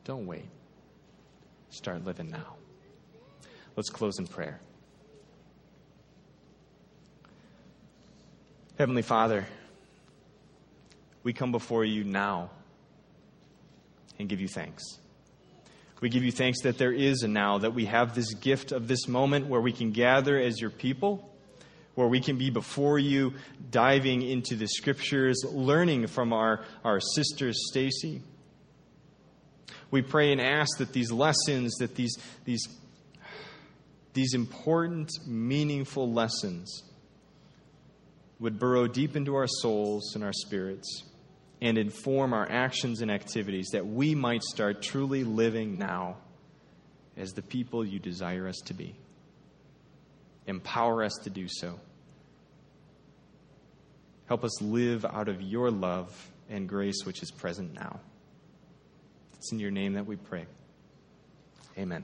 Don't 0.03 0.25
wait. 0.25 0.49
Start 1.69 2.03
living 2.03 2.29
now. 2.29 2.55
Let's 3.75 3.89
close 3.89 4.17
in 4.17 4.25
prayer. 4.25 4.59
Heavenly 8.79 9.01
Father, 9.03 9.45
we 11.23 11.33
come 11.33 11.51
before 11.51 11.85
you 11.85 12.03
now 12.03 12.49
and 14.17 14.27
give 14.27 14.41
you 14.41 14.47
thanks. 14.47 14.83
We 15.99 16.09
give 16.09 16.23
you 16.23 16.31
thanks 16.31 16.61
that 16.61 16.77
there 16.77 16.91
is 16.91 17.23
a 17.23 17.27
now, 17.27 17.57
that 17.57 17.73
we 17.73 17.85
have 17.85 18.13
this 18.13 18.33
gift 18.35 18.71
of 18.71 18.87
this 18.87 19.07
moment 19.07 19.47
where 19.47 19.61
we 19.61 19.71
can 19.71 19.91
gather 19.91 20.39
as 20.39 20.61
your 20.61 20.69
people, 20.69 21.33
where 21.95 22.07
we 22.07 22.19
can 22.19 22.37
be 22.37 22.51
before 22.51 22.99
you, 22.99 23.33
diving 23.71 24.21
into 24.21 24.55
the 24.55 24.67
scriptures, 24.67 25.43
learning 25.43 26.07
from 26.07 26.33
our, 26.33 26.63
our 26.83 26.99
sister 26.99 27.51
Stacy. 27.51 28.21
We 29.89 30.03
pray 30.03 30.31
and 30.31 30.39
ask 30.39 30.77
that 30.77 30.93
these 30.93 31.11
lessons, 31.11 31.73
that 31.77 31.95
these, 31.95 32.15
these, 32.45 32.67
these 34.13 34.35
important, 34.35 35.09
meaningful 35.25 36.11
lessons 36.11 36.83
would 38.39 38.59
burrow 38.59 38.87
deep 38.87 39.15
into 39.15 39.35
our 39.35 39.47
souls 39.47 40.13
and 40.13 40.23
our 40.23 40.33
spirits 40.33 41.03
and 41.61 41.77
inform 41.77 42.33
our 42.33 42.47
actions 42.49 43.01
and 43.01 43.09
activities 43.09 43.69
that 43.71 43.85
we 43.85 44.13
might 44.13 44.43
start 44.43 44.81
truly 44.81 45.23
living 45.23 45.77
now 45.77 46.17
as 47.15 47.33
the 47.33 47.41
people 47.41 47.85
you 47.85 47.99
desire 47.99 48.47
us 48.47 48.57
to 48.65 48.73
be. 48.73 48.95
Empower 50.45 51.03
us 51.03 51.13
to 51.23 51.29
do 51.29 51.47
so. 51.47 51.79
Help 54.27 54.43
us 54.43 54.61
live 54.61 55.05
out 55.05 55.29
of 55.29 55.41
your 55.41 55.71
love 55.71 56.31
and 56.49 56.69
grace 56.69 57.05
which 57.05 57.23
is 57.23 57.31
present 57.31 57.73
now. 57.73 57.99
It's 59.37 59.51
in 59.51 59.59
your 59.59 59.71
name 59.71 59.93
that 59.93 60.05
we 60.05 60.15
pray. 60.15 60.45
Amen. 61.77 62.03